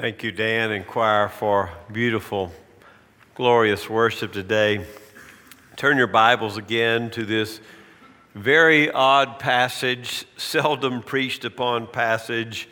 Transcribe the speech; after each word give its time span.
Thank 0.00 0.22
you, 0.22 0.32
Dan 0.32 0.70
and 0.70 0.86
choir, 0.86 1.28
for 1.28 1.68
beautiful, 1.92 2.50
glorious 3.34 3.90
worship 3.90 4.32
today. 4.32 4.86
Turn 5.76 5.98
your 5.98 6.06
Bibles 6.06 6.56
again 6.56 7.10
to 7.10 7.26
this 7.26 7.60
very 8.34 8.90
odd 8.90 9.38
passage, 9.38 10.24
seldom 10.38 11.02
preached 11.02 11.44
upon 11.44 11.86
passage 11.86 12.66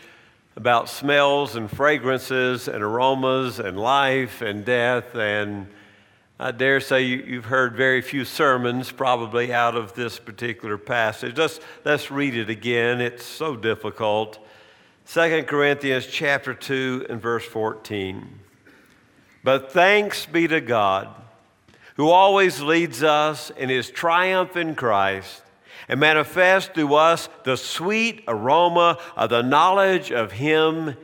about 0.57 0.89
smells 0.89 1.55
and 1.55 1.71
fragrances 1.71 2.67
and 2.67 2.83
aromas 2.83 3.59
and 3.59 3.79
life 3.79 4.41
and 4.41 4.65
death. 4.65 5.15
And 5.15 5.67
I 6.41 6.51
dare 6.51 6.81
say 6.81 7.03
you, 7.03 7.35
have 7.35 7.45
heard 7.45 7.77
very 7.77 8.01
few 8.01 8.25
sermons 8.25 8.91
probably 8.91 9.53
out 9.53 9.77
of 9.77 9.93
this 9.93 10.19
particular 10.19 10.79
passage. 10.79 11.37
Let's, 11.37 11.61
let's 11.85 12.11
read 12.11 12.35
it 12.35 12.49
again. 12.49 13.03
It's 13.03 13.23
so 13.23 13.55
difficult. 13.55 14.39
2 15.11 15.45
Corinthians 15.45 16.07
chapter 16.07 16.53
2 16.53 17.07
and 17.09 17.19
verse 17.19 17.47
14. 17.47 18.41
But 19.43 19.73
thanks 19.73 20.27
be 20.27 20.47
to 20.49 20.61
God, 20.61 21.09
who 21.97 22.11
always 22.11 22.61
leads 22.61 23.03
us 23.03 23.49
in 23.49 23.71
his 23.71 23.89
triumph 23.89 24.55
in 24.55 24.75
Christ 24.75 25.43
and 25.89 25.99
manifests 25.99 26.69
through 26.75 26.95
us 26.95 27.31
the 27.45 27.57
sweet 27.57 28.23
aroma 28.29 28.99
of 29.17 29.31
the 29.31 29.41
knowledge 29.41 30.13
of 30.13 30.33
him 30.33 30.95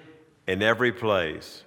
in 0.46 0.60
every 0.60 0.92
place. 0.92 1.64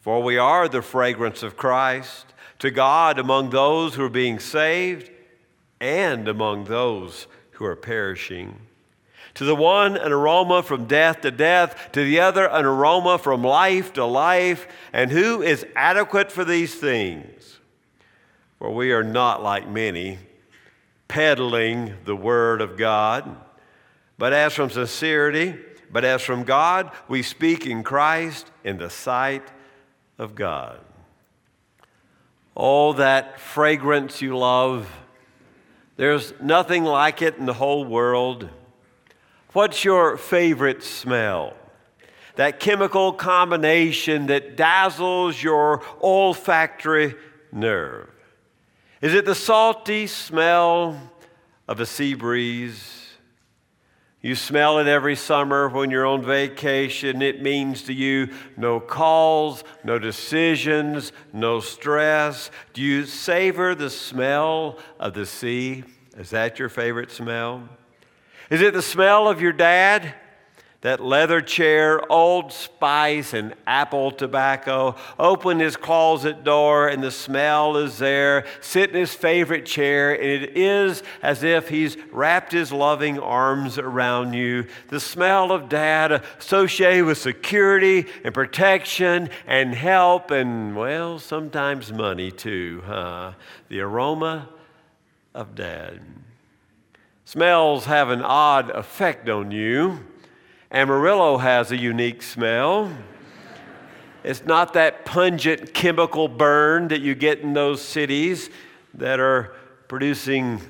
For 0.00 0.24
we 0.24 0.38
are 0.38 0.68
the 0.68 0.82
fragrance 0.82 1.44
of 1.44 1.56
Christ 1.56 2.26
to 2.58 2.72
God 2.72 3.20
among 3.20 3.50
those 3.50 3.94
who 3.94 4.02
are 4.02 4.08
being 4.08 4.40
saved 4.40 5.12
and 5.80 6.26
among 6.26 6.64
those 6.64 7.28
who 7.52 7.64
are 7.66 7.76
perishing. 7.76 8.65
To 9.36 9.44
the 9.44 9.54
one, 9.54 9.98
an 9.98 10.12
aroma 10.12 10.62
from 10.62 10.86
death 10.86 11.20
to 11.20 11.30
death, 11.30 11.90
to 11.92 12.02
the 12.02 12.20
other, 12.20 12.46
an 12.46 12.64
aroma 12.64 13.18
from 13.18 13.42
life 13.42 13.92
to 13.92 14.04
life. 14.06 14.66
And 14.94 15.10
who 15.10 15.42
is 15.42 15.66
adequate 15.76 16.32
for 16.32 16.42
these 16.42 16.74
things? 16.74 17.58
For 18.58 18.70
we 18.70 18.92
are 18.92 19.04
not 19.04 19.42
like 19.42 19.68
many, 19.68 20.18
peddling 21.06 21.94
the 22.06 22.16
word 22.16 22.62
of 22.62 22.78
God, 22.78 23.36
but 24.16 24.32
as 24.32 24.54
from 24.54 24.70
sincerity, 24.70 25.54
but 25.92 26.02
as 26.02 26.22
from 26.22 26.44
God, 26.44 26.90
we 27.06 27.22
speak 27.22 27.66
in 27.66 27.82
Christ 27.82 28.50
in 28.64 28.78
the 28.78 28.88
sight 28.88 29.46
of 30.18 30.34
God. 30.34 30.80
Oh, 32.56 32.94
that 32.94 33.38
fragrance 33.38 34.22
you 34.22 34.38
love. 34.38 34.90
There's 35.96 36.32
nothing 36.40 36.84
like 36.84 37.20
it 37.20 37.36
in 37.36 37.44
the 37.44 37.52
whole 37.52 37.84
world. 37.84 38.48
What's 39.52 39.84
your 39.84 40.16
favorite 40.16 40.82
smell? 40.82 41.54
That 42.36 42.60
chemical 42.60 43.12
combination 43.12 44.26
that 44.26 44.56
dazzles 44.56 45.42
your 45.42 45.82
olfactory 46.02 47.14
nerve. 47.52 48.10
Is 49.00 49.14
it 49.14 49.24
the 49.24 49.34
salty 49.34 50.06
smell 50.06 51.00
of 51.68 51.80
a 51.80 51.86
sea 51.86 52.14
breeze? 52.14 53.06
You 54.20 54.34
smell 54.34 54.78
it 54.80 54.88
every 54.88 55.14
summer 55.14 55.68
when 55.68 55.90
you're 55.90 56.04
on 56.04 56.24
vacation. 56.24 57.22
It 57.22 57.42
means 57.42 57.82
to 57.84 57.92
you 57.92 58.28
no 58.56 58.80
calls, 58.80 59.62
no 59.84 59.98
decisions, 59.98 61.12
no 61.32 61.60
stress. 61.60 62.50
Do 62.72 62.82
you 62.82 63.04
savor 63.04 63.74
the 63.74 63.88
smell 63.88 64.78
of 64.98 65.14
the 65.14 65.26
sea? 65.26 65.84
Is 66.16 66.30
that 66.30 66.58
your 66.58 66.68
favorite 66.68 67.12
smell? 67.12 67.68
Is 68.50 68.60
it 68.60 68.74
the 68.74 68.82
smell 68.82 69.28
of 69.28 69.40
your 69.40 69.52
dad? 69.52 70.14
That 70.82 71.02
leather 71.02 71.40
chair, 71.40 72.00
old 72.12 72.52
spice, 72.52 73.32
and 73.32 73.54
apple 73.66 74.12
tobacco. 74.12 74.94
Open 75.18 75.58
his 75.58 75.76
closet 75.76 76.44
door, 76.44 76.86
and 76.86 77.02
the 77.02 77.10
smell 77.10 77.76
is 77.76 77.98
there. 77.98 78.44
Sit 78.60 78.90
in 78.90 78.96
his 78.96 79.12
favorite 79.12 79.66
chair, 79.66 80.12
and 80.12 80.44
it 80.44 80.56
is 80.56 81.02
as 81.22 81.42
if 81.42 81.70
he's 81.70 81.96
wrapped 82.12 82.52
his 82.52 82.70
loving 82.70 83.18
arms 83.18 83.78
around 83.78 84.34
you. 84.34 84.66
The 84.88 85.00
smell 85.00 85.50
of 85.50 85.68
dad 85.68 86.22
associated 86.38 87.06
with 87.06 87.18
security 87.18 88.06
and 88.22 88.32
protection 88.32 89.30
and 89.46 89.74
help, 89.74 90.30
and, 90.30 90.76
well, 90.76 91.18
sometimes 91.18 91.92
money 91.92 92.30
too, 92.30 92.82
huh? 92.86 93.32
The 93.68 93.80
aroma 93.80 94.50
of 95.34 95.56
dad. 95.56 96.00
Smells 97.28 97.86
have 97.86 98.10
an 98.10 98.22
odd 98.22 98.70
effect 98.70 99.28
on 99.28 99.50
you. 99.50 99.98
Amarillo 100.70 101.38
has 101.38 101.72
a 101.72 101.76
unique 101.76 102.22
smell. 102.22 102.96
It's 104.22 104.44
not 104.44 104.74
that 104.74 105.04
pungent 105.04 105.74
chemical 105.74 106.28
burn 106.28 106.86
that 106.86 107.00
you 107.00 107.16
get 107.16 107.40
in 107.40 107.52
those 107.52 107.82
cities 107.82 108.48
that 108.94 109.18
are 109.18 109.56
producing 109.88 110.60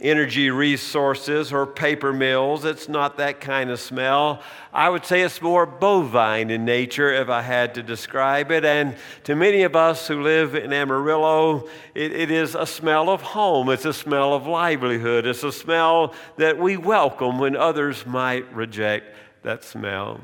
energy 0.00 0.48
resources 0.48 1.52
or 1.52 1.66
paper 1.66 2.12
mills. 2.12 2.64
It's 2.64 2.88
not 2.88 3.16
that 3.16 3.40
kind 3.40 3.68
of 3.70 3.80
smell. 3.80 4.42
I 4.72 4.88
would 4.88 5.04
say 5.04 5.22
it's 5.22 5.42
more 5.42 5.66
bovine 5.66 6.50
in 6.50 6.64
nature 6.64 7.12
if 7.12 7.28
I 7.28 7.42
had 7.42 7.74
to 7.74 7.82
describe 7.82 8.52
it. 8.52 8.64
And 8.64 8.96
to 9.24 9.34
many 9.34 9.62
of 9.62 9.74
us 9.74 10.06
who 10.06 10.22
live 10.22 10.54
in 10.54 10.72
Amarillo, 10.72 11.68
it, 11.96 12.12
it 12.12 12.30
is 12.30 12.54
a 12.54 12.64
smell 12.64 13.10
of 13.10 13.22
home. 13.22 13.70
It's 13.70 13.86
a 13.86 13.92
smell 13.92 14.34
of 14.34 14.46
livelihood. 14.46 15.26
It's 15.26 15.42
a 15.42 15.50
smell 15.50 16.14
that 16.36 16.56
we 16.56 16.76
welcome 16.76 17.40
when 17.40 17.56
others 17.56 18.06
might 18.06 18.52
reject 18.54 19.16
that 19.42 19.64
smell. 19.64 20.20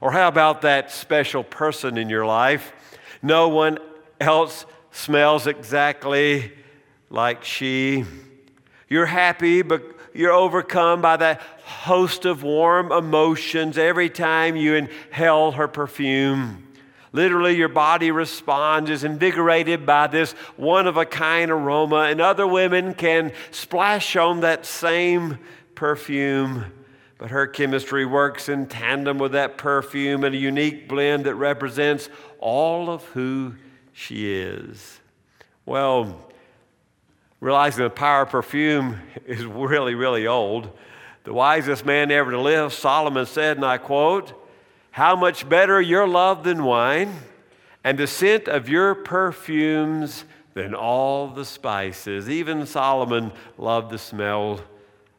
Or 0.00 0.10
how 0.10 0.26
about 0.26 0.62
that 0.62 0.90
special 0.90 1.44
person 1.44 1.98
in 1.98 2.10
your 2.10 2.26
life? 2.26 2.72
No 3.22 3.48
one 3.48 3.78
else 4.20 4.66
smells 4.90 5.46
exactly 5.46 6.52
like 7.10 7.44
she 7.44 8.04
you're 8.88 9.06
happy, 9.06 9.62
but 9.62 9.82
you're 10.14 10.32
overcome 10.32 11.00
by 11.00 11.16
that 11.16 11.40
host 11.64 12.24
of 12.24 12.42
warm 12.42 12.90
emotions 12.90 13.78
every 13.78 14.10
time 14.10 14.56
you 14.56 14.74
inhale 14.74 15.52
her 15.52 15.68
perfume. 15.68 16.64
Literally, 17.12 17.56
your 17.56 17.68
body 17.68 18.10
responds, 18.10 18.90
is 18.90 19.04
invigorated 19.04 19.86
by 19.86 20.06
this 20.08 20.32
one 20.56 20.86
of 20.86 20.96
a 20.96 21.06
kind 21.06 21.50
aroma, 21.50 22.02
and 22.02 22.20
other 22.20 22.46
women 22.46 22.94
can 22.94 23.32
splash 23.50 24.16
on 24.16 24.40
that 24.40 24.66
same 24.66 25.38
perfume. 25.74 26.66
But 27.16 27.30
her 27.30 27.46
chemistry 27.46 28.04
works 28.04 28.48
in 28.48 28.66
tandem 28.66 29.18
with 29.18 29.32
that 29.32 29.58
perfume 29.58 30.22
in 30.24 30.34
a 30.34 30.36
unique 30.36 30.88
blend 30.88 31.24
that 31.24 31.34
represents 31.34 32.08
all 32.38 32.90
of 32.90 33.04
who 33.06 33.54
she 33.92 34.32
is. 34.32 35.00
Well, 35.66 36.27
realizing 37.40 37.84
the 37.84 37.90
power 37.90 38.22
of 38.22 38.30
perfume 38.30 39.00
is 39.26 39.44
really, 39.44 39.94
really 39.94 40.26
old. 40.26 40.70
The 41.24 41.32
wisest 41.32 41.84
man 41.84 42.10
ever 42.10 42.30
to 42.30 42.40
live, 42.40 42.72
Solomon 42.72 43.26
said, 43.26 43.58
and 43.58 43.66
I 43.66 43.78
quote, 43.78 44.32
How 44.90 45.16
much 45.16 45.48
better 45.48 45.80
your 45.80 46.08
love 46.08 46.44
than 46.44 46.64
wine, 46.64 47.14
and 47.84 47.98
the 47.98 48.06
scent 48.06 48.48
of 48.48 48.68
your 48.68 48.94
perfumes 48.94 50.24
than 50.58 50.74
all 50.74 51.28
the 51.28 51.44
spices. 51.44 52.28
Even 52.28 52.66
Solomon 52.66 53.30
loved 53.56 53.92
the 53.92 53.98
smell 53.98 54.60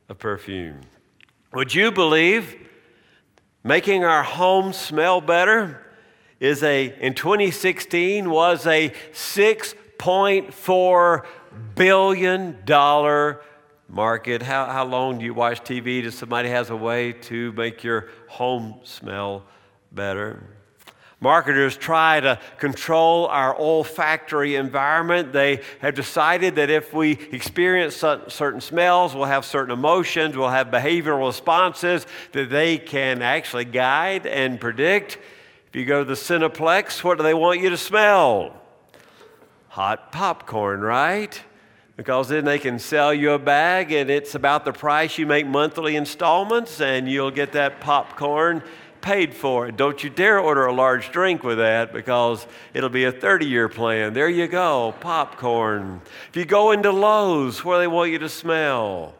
of 0.10 0.20
perfume. 0.20 0.82
Would 1.54 1.74
you 1.74 1.92
believe 1.92 2.68
making 3.64 4.04
our 4.04 4.24
home 4.24 4.74
smell 4.74 5.22
better 5.22 5.82
is 6.42 6.62
a 6.62 6.94
in 7.00 7.14
2016 7.14 8.30
was 8.30 8.68
a 8.68 8.90
6.4 9.14 11.26
billion 11.76 12.58
dollar 12.66 13.42
market. 13.88 14.42
How, 14.42 14.66
how 14.66 14.86
long 14.86 15.20
do 15.20 15.26
you 15.26 15.34
watch 15.34 15.62
TV 15.62 16.04
Does 16.04 16.16
somebody 16.16 16.50
has 16.50 16.70
a 16.70 16.76
way 16.76 17.14
to 17.14 17.52
make 17.54 17.84
your 17.84 18.10
home 18.28 18.80
smell 18.84 19.44
better? 19.92 20.44
Marketers 21.22 21.76
try 21.76 22.22
to 22.22 22.40
control 22.60 23.28
our 23.28 23.54
olfactory 23.60 24.56
environment. 24.56 25.34
They 25.34 25.62
have 25.82 25.94
decided 25.94 26.56
that 26.56 26.70
if 26.70 26.94
we 26.94 27.12
experience 27.12 27.96
certain 27.96 28.62
smells, 28.62 29.14
we'll 29.14 29.26
have 29.26 29.44
certain 29.44 29.74
emotions, 29.74 30.38
we'll 30.38 30.48
have 30.48 30.68
behavioral 30.68 31.28
responses 31.28 32.08
that 32.32 32.50
they 32.50 32.78
can 32.78 33.22
actually 33.22 33.66
guide 33.66 34.28
and 34.28 34.62
predict. 34.62 35.18
If 35.68 35.76
you 35.76 35.86
go 35.86 36.04
to 36.04 36.06
the 36.06 36.14
Cineplex, 36.14 37.04
what 37.04 37.18
do 37.18 37.24
they 37.24 37.34
want 37.34 37.60
you 37.60 37.70
to 37.70 37.78
smell? 37.78 38.56
Hot 39.80 40.12
popcorn, 40.12 40.82
right? 40.82 41.42
Because 41.96 42.28
then 42.28 42.44
they 42.44 42.60
can 42.60 42.80
sell 42.80 43.14
you 43.14 43.32
a 43.32 43.40
bag 43.40 43.94
and 43.94 44.10
it's 44.10 44.36
about 44.36 44.66
the 44.66 44.74
price 44.74 45.18
you 45.18 45.26
make 45.26 45.48
monthly 45.48 45.96
installments 45.96 46.82
and 46.82 47.10
you'll 47.10 47.32
get 47.32 47.54
that 47.54 47.80
popcorn 47.80 48.62
paid 49.00 49.34
for. 49.34 49.72
Don't 49.72 50.04
you 50.04 50.10
dare 50.10 50.38
order 50.38 50.66
a 50.66 50.74
large 50.74 51.14
drink 51.14 51.44
with 51.44 51.60
that 51.60 51.94
because 51.94 52.46
it'll 52.74 52.90
be 52.90 53.06
a 53.06 53.12
30 53.14 53.46
year 53.46 53.70
plan. 53.70 54.12
There 54.12 54.28
you 54.28 54.50
go, 54.50 54.94
popcorn. 55.00 56.02
If 56.28 56.36
you 56.36 56.44
go 56.44 56.72
into 56.72 56.92
Lowe's, 56.92 57.64
where 57.64 57.80
they 57.80 57.88
want 57.88 58.12
you 58.12 58.20
to 58.20 58.28
smell? 58.28 59.14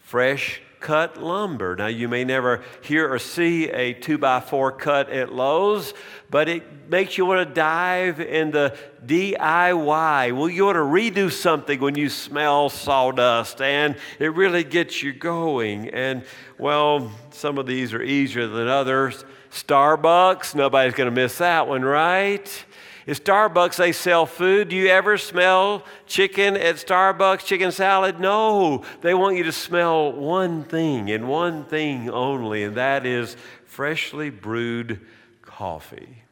Fresh 0.00 0.60
cut 0.84 1.16
lumber. 1.16 1.74
Now, 1.74 1.86
you 1.86 2.08
may 2.08 2.24
never 2.24 2.62
hear 2.82 3.10
or 3.10 3.18
see 3.18 3.70
a 3.70 3.94
two 3.94 4.18
by 4.18 4.40
four 4.40 4.70
cut 4.70 5.08
at 5.08 5.32
Lowe's, 5.32 5.94
but 6.28 6.46
it 6.46 6.90
makes 6.90 7.16
you 7.16 7.24
want 7.24 7.48
to 7.48 7.54
dive 7.54 8.20
in 8.20 8.50
the 8.50 8.76
DIY. 9.06 10.36
Well, 10.36 10.48
you 10.50 10.66
want 10.66 10.76
to 10.76 10.80
redo 10.80 11.32
something 11.32 11.80
when 11.80 11.94
you 11.94 12.10
smell 12.10 12.68
sawdust, 12.68 13.62
and 13.62 13.96
it 14.18 14.34
really 14.34 14.62
gets 14.62 15.02
you 15.02 15.14
going. 15.14 15.88
And, 15.88 16.22
well, 16.58 17.10
some 17.30 17.56
of 17.56 17.64
these 17.64 17.94
are 17.94 18.02
easier 18.02 18.46
than 18.46 18.68
others. 18.68 19.24
Starbucks, 19.50 20.54
nobody's 20.54 20.92
going 20.92 21.08
to 21.08 21.14
miss 21.14 21.38
that 21.38 21.66
one, 21.66 21.82
right? 21.82 22.64
At 23.06 23.16
Starbucks, 23.16 23.76
they 23.76 23.92
sell 23.92 24.24
food. 24.24 24.70
Do 24.70 24.76
you 24.76 24.88
ever 24.88 25.18
smell 25.18 25.84
chicken 26.06 26.56
at 26.56 26.76
Starbucks, 26.76 27.44
chicken 27.44 27.70
salad? 27.70 28.18
No. 28.18 28.82
They 29.02 29.12
want 29.12 29.36
you 29.36 29.44
to 29.44 29.52
smell 29.52 30.12
one 30.12 30.64
thing 30.64 31.10
and 31.10 31.28
one 31.28 31.64
thing 31.64 32.08
only, 32.08 32.64
and 32.64 32.76
that 32.76 33.04
is 33.04 33.36
freshly 33.66 34.30
brewed 34.30 35.00
coffee. 35.42 36.24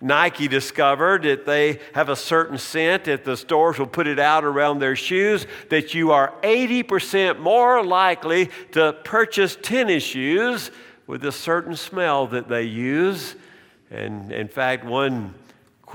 Nike 0.00 0.48
discovered 0.48 1.22
that 1.22 1.46
they 1.46 1.80
have 1.94 2.08
a 2.08 2.16
certain 2.16 2.58
scent 2.58 3.04
that 3.04 3.24
the 3.24 3.36
stores 3.36 3.78
will 3.78 3.86
put 3.86 4.06
it 4.06 4.18
out 4.18 4.44
around 4.44 4.78
their 4.78 4.96
shoes 4.96 5.46
that 5.70 5.94
you 5.94 6.12
are 6.12 6.34
80% 6.42 7.38
more 7.38 7.84
likely 7.84 8.50
to 8.72 8.92
purchase 9.04 9.56
tennis 9.60 10.02
shoes 10.02 10.70
with 11.06 11.24
a 11.24 11.32
certain 11.32 11.76
smell 11.76 12.26
that 12.26 12.48
they 12.48 12.64
use. 12.64 13.36
And 13.90 14.32
in 14.32 14.48
fact, 14.48 14.84
one 14.84 15.34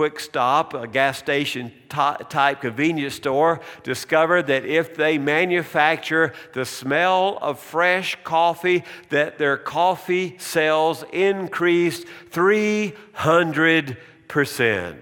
quick 0.02 0.20
stop, 0.20 0.74
a 0.74 0.88
gas 0.88 1.20
station 1.20 1.72
type 1.88 2.62
convenience 2.62 3.14
store, 3.14 3.60
discovered 3.84 4.48
that 4.48 4.66
if 4.66 4.96
they 4.96 5.20
manufacture 5.20 6.34
the 6.54 6.66
smell 6.66 7.38
of 7.40 7.60
fresh 7.60 8.18
coffee, 8.24 8.84
that 9.10 9.38
their 9.38 9.58
coffee 9.58 10.36
sales 10.40 11.06
increased 11.14 12.08
300%. 12.32 14.98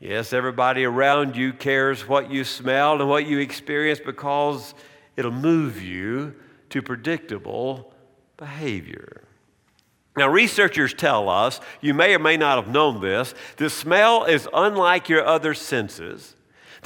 Yes, 0.00 0.34
everybody 0.34 0.84
around 0.84 1.34
you 1.34 1.54
cares 1.54 2.06
what 2.06 2.30
you 2.30 2.44
smell 2.44 3.00
and 3.00 3.08
what 3.08 3.24
you 3.24 3.38
experience 3.38 4.00
because 4.04 4.74
it'll 5.16 5.30
move 5.30 5.80
you 5.80 6.34
to 6.68 6.82
predictable 6.82 7.94
behavior. 8.36 9.25
Now, 10.16 10.28
researchers 10.28 10.94
tell 10.94 11.28
us, 11.28 11.60
you 11.80 11.92
may 11.92 12.14
or 12.14 12.18
may 12.18 12.36
not 12.36 12.62
have 12.62 12.72
known 12.72 13.00
this, 13.00 13.34
the 13.56 13.68
smell 13.68 14.24
is 14.24 14.48
unlike 14.54 15.08
your 15.08 15.26
other 15.26 15.52
senses. 15.52 16.35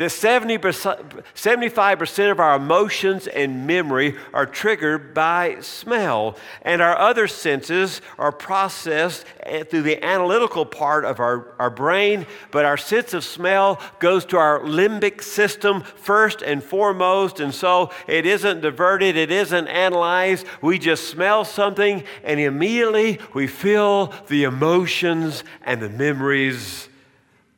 That 0.00 0.06
70%, 0.06 1.24
75% 1.34 2.30
of 2.30 2.40
our 2.40 2.56
emotions 2.56 3.26
and 3.26 3.66
memory 3.66 4.16
are 4.32 4.46
triggered 4.46 5.12
by 5.12 5.58
smell, 5.60 6.38
and 6.62 6.80
our 6.80 6.96
other 6.96 7.28
senses 7.28 8.00
are 8.16 8.32
processed 8.32 9.26
eh, 9.42 9.62
through 9.62 9.82
the 9.82 10.02
analytical 10.02 10.64
part 10.64 11.04
of 11.04 11.20
our, 11.20 11.54
our 11.58 11.68
brain, 11.68 12.26
but 12.50 12.64
our 12.64 12.78
sense 12.78 13.12
of 13.12 13.24
smell 13.24 13.78
goes 13.98 14.24
to 14.24 14.38
our 14.38 14.60
limbic 14.60 15.22
system 15.22 15.82
first 15.82 16.40
and 16.40 16.64
foremost, 16.64 17.38
and 17.38 17.54
so 17.54 17.90
it 18.06 18.24
isn't 18.24 18.62
diverted, 18.62 19.18
it 19.18 19.30
isn't 19.30 19.68
analyzed. 19.68 20.46
We 20.62 20.78
just 20.78 21.10
smell 21.10 21.44
something, 21.44 22.04
and 22.24 22.40
immediately 22.40 23.18
we 23.34 23.46
feel 23.46 24.14
the 24.28 24.44
emotions 24.44 25.44
and 25.62 25.82
the 25.82 25.90
memories 25.90 26.88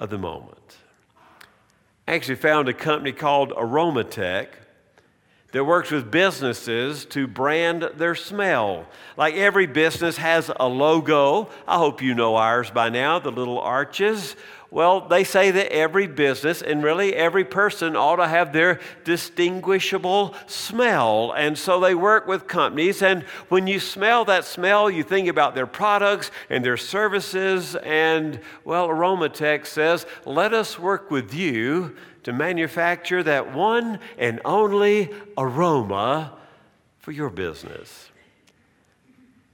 of 0.01 0.11
the 0.11 0.19
moment 0.19 0.62
actually 2.09 2.37
found 2.37 2.69
a 2.69 2.75
company 2.75 3.13
called 3.13 3.51
Aromatech 3.51 4.49
that 5.53 5.65
works 5.65 5.91
with 5.91 6.11
businesses 6.11 7.05
to 7.05 7.27
brand 7.27 7.83
their 7.97 8.15
smell. 8.15 8.87
Like 9.17 9.35
every 9.35 9.67
business 9.67 10.17
has 10.17 10.51
a 10.59 10.67
logo. 10.67 11.51
I 11.69 11.79
hope 11.79 12.03
you 12.03 12.15
know 12.15 12.37
ours 12.37 12.71
by 12.71 12.89
now, 12.89 13.19
the 13.19 13.31
little 13.31 13.61
arches. 13.61 14.35
Well, 14.71 15.07
they 15.07 15.23
say 15.25 15.51
that 15.51 15.71
every 15.71 16.07
business 16.07 16.63
and 16.63 16.83
really 16.83 17.15
every 17.15 17.45
person 17.45 17.95
ought 17.95 18.17
to 18.17 18.27
have 18.27 18.55
their 18.55 18.81
distinguishable 19.05 20.35
smell. 20.47 21.33
And 21.33 21.59
so 21.59 21.79
they 21.79 21.95
work 21.95 22.27
with 22.27 22.49
companies. 22.49 23.03
And 23.03 23.25
when 23.51 23.67
you 23.67 23.79
smell 23.79 24.25
that 24.25 24.47
smell, 24.47 24.91
you 24.91 25.03
think 25.03 25.29
about 25.29 25.55
their 25.55 25.67
products 25.67 26.31
and 26.49 26.65
their 26.65 26.79
services. 26.79 27.77
And, 27.77 28.41
well, 28.65 28.89
Aromatech 28.89 29.67
says, 29.67 30.07
let 30.25 30.55
us 30.55 30.79
work 30.79 31.11
with 31.11 31.35
you 31.35 31.95
to 32.25 32.33
manufacture 32.33 33.23
that 33.23 33.55
one 33.55 33.99
and 34.19 34.41
only 34.45 35.11
aroma 35.37 36.37
for 36.99 37.13
your 37.13 37.31
business. 37.31 38.11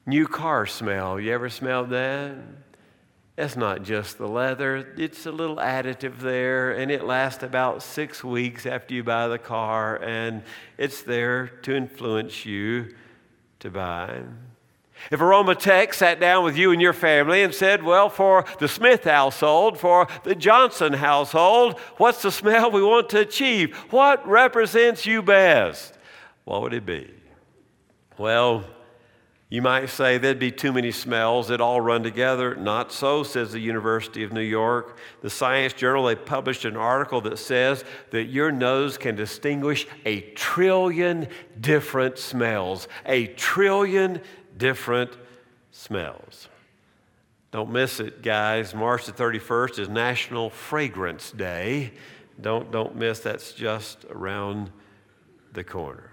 New 0.06 0.26
car 0.26 0.66
smell. 0.66 1.20
You 1.20 1.32
ever 1.32 1.48
smelled 1.48 1.90
that? 1.90 2.36
That's 3.36 3.56
not 3.56 3.84
just 3.84 4.18
the 4.18 4.26
leather, 4.26 4.92
it's 4.96 5.24
a 5.24 5.30
little 5.30 5.58
additive 5.58 6.18
there, 6.18 6.72
and 6.72 6.90
it 6.90 7.04
lasts 7.04 7.44
about 7.44 7.84
six 7.84 8.24
weeks 8.24 8.66
after 8.66 8.94
you 8.94 9.04
buy 9.04 9.28
the 9.28 9.38
car, 9.38 10.02
and 10.02 10.42
it's 10.76 11.02
there 11.02 11.46
to 11.62 11.76
influence 11.76 12.44
you 12.44 12.96
to 13.60 13.70
buy. 13.70 14.22
If 15.10 15.20
Aromatech 15.20 15.94
sat 15.94 16.20
down 16.20 16.44
with 16.44 16.56
you 16.56 16.72
and 16.72 16.80
your 16.80 16.92
family 16.92 17.42
and 17.42 17.54
said, 17.54 17.82
Well, 17.82 18.08
for 18.08 18.44
the 18.58 18.68
Smith 18.68 19.04
household, 19.04 19.78
for 19.78 20.06
the 20.24 20.34
Johnson 20.34 20.94
household, 20.94 21.78
what's 21.96 22.22
the 22.22 22.32
smell 22.32 22.70
we 22.70 22.82
want 22.82 23.08
to 23.10 23.20
achieve? 23.20 23.76
What 23.90 24.26
represents 24.28 25.06
you 25.06 25.22
best? 25.22 25.96
What 26.44 26.62
would 26.62 26.74
it 26.74 26.86
be? 26.86 27.10
Well, 28.18 28.64
you 29.50 29.62
might 29.62 29.88
say 29.88 30.18
there'd 30.18 30.38
be 30.38 30.50
too 30.50 30.74
many 30.74 30.90
smells 30.90 31.48
that 31.48 31.62
all 31.62 31.80
run 31.80 32.02
together. 32.02 32.54
Not 32.54 32.92
so, 32.92 33.22
says 33.22 33.50
the 33.50 33.60
University 33.60 34.22
of 34.22 34.30
New 34.30 34.42
York. 34.42 34.98
The 35.22 35.30
Science 35.30 35.72
Journal, 35.72 36.04
they 36.04 36.16
published 36.16 36.66
an 36.66 36.76
article 36.76 37.22
that 37.22 37.38
says 37.38 37.82
that 38.10 38.24
your 38.24 38.52
nose 38.52 38.98
can 38.98 39.14
distinguish 39.14 39.86
a 40.04 40.20
trillion 40.32 41.28
different 41.58 42.18
smells. 42.18 42.88
A 43.06 43.28
trillion 43.28 44.20
different 44.58 45.16
smells. 45.70 46.48
Don't 47.50 47.70
miss 47.70 47.98
it, 48.00 48.20
guys. 48.22 48.74
March 48.74 49.06
the 49.06 49.12
31st 49.12 49.78
is 49.78 49.88
National 49.88 50.50
Fragrance 50.50 51.30
Day. 51.30 51.92
Don't, 52.40 52.70
don't 52.70 52.94
miss, 52.94 53.20
that's 53.20 53.52
just 53.52 54.04
around 54.10 54.70
the 55.54 55.64
corner. 55.64 56.10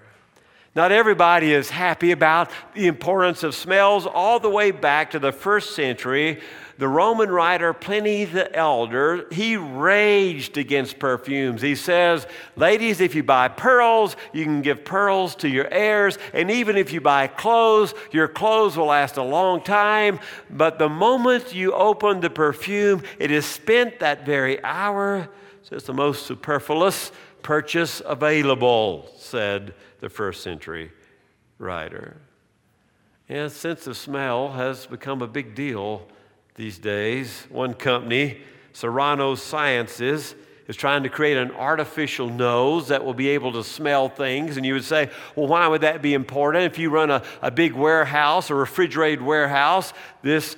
Not 0.75 0.91
everybody 0.91 1.53
is 1.53 1.69
happy 1.69 2.11
about 2.11 2.51
the 2.73 2.87
importance 2.87 3.43
of 3.43 3.55
smells 3.55 4.05
all 4.05 4.41
the 4.41 4.49
way 4.49 4.71
back 4.71 5.11
to 5.11 5.19
the 5.19 5.31
first 5.31 5.73
century. 5.73 6.41
The 6.77 6.89
Roman 6.89 7.31
writer 7.31 7.71
Pliny 7.71 8.25
the 8.25 8.53
Elder, 8.53 9.25
he 9.31 9.55
raged 9.55 10.57
against 10.57 10.99
perfumes. 10.99 11.61
He 11.61 11.75
says, 11.75 12.27
Ladies, 12.57 12.99
if 12.99 13.15
you 13.15 13.23
buy 13.23 13.47
pearls, 13.47 14.17
you 14.33 14.43
can 14.43 14.61
give 14.61 14.83
pearls 14.83 15.35
to 15.35 15.47
your 15.47 15.69
heirs. 15.71 16.17
And 16.33 16.51
even 16.51 16.75
if 16.75 16.91
you 16.91 16.99
buy 16.99 17.27
clothes, 17.27 17.93
your 18.11 18.27
clothes 18.27 18.75
will 18.75 18.87
last 18.87 19.15
a 19.15 19.23
long 19.23 19.63
time. 19.63 20.19
But 20.49 20.77
the 20.77 20.89
moment 20.89 21.55
you 21.55 21.71
open 21.71 22.19
the 22.19 22.29
perfume, 22.29 23.01
it 23.17 23.31
is 23.31 23.45
spent 23.45 23.99
that 23.99 24.25
very 24.25 24.61
hour. 24.61 25.29
So 25.61 25.77
it's 25.77 25.85
the 25.85 25.93
most 25.93 26.25
superfluous 26.25 27.13
purchase 27.41 28.01
available, 28.05 29.09
said 29.17 29.73
the 29.99 30.09
first 30.09 30.41
century 30.43 30.91
writer. 31.57 32.17
And 33.27 33.51
sense 33.51 33.87
of 33.87 33.97
smell 33.97 34.51
has 34.51 34.85
become 34.85 35.21
a 35.21 35.27
big 35.27 35.55
deal 35.55 36.07
these 36.55 36.77
days. 36.77 37.47
One 37.49 37.73
company, 37.73 38.41
Serrano 38.73 39.35
Sciences, 39.35 40.35
is 40.67 40.75
trying 40.75 41.03
to 41.03 41.09
create 41.09 41.37
an 41.37 41.51
artificial 41.51 42.29
nose 42.29 42.87
that 42.87 43.03
will 43.03 43.13
be 43.13 43.29
able 43.29 43.51
to 43.53 43.63
smell 43.63 44.09
things. 44.09 44.57
And 44.57 44.65
you 44.65 44.73
would 44.73 44.83
say, 44.83 45.09
well, 45.35 45.47
why 45.47 45.67
would 45.67 45.81
that 45.81 46.01
be 46.01 46.13
important? 46.13 46.65
If 46.65 46.79
you 46.79 46.89
run 46.89 47.11
a, 47.11 47.23
a 47.41 47.51
big 47.51 47.73
warehouse, 47.73 48.49
a 48.49 48.55
refrigerated 48.55 49.21
warehouse, 49.21 49.93
this 50.21 50.55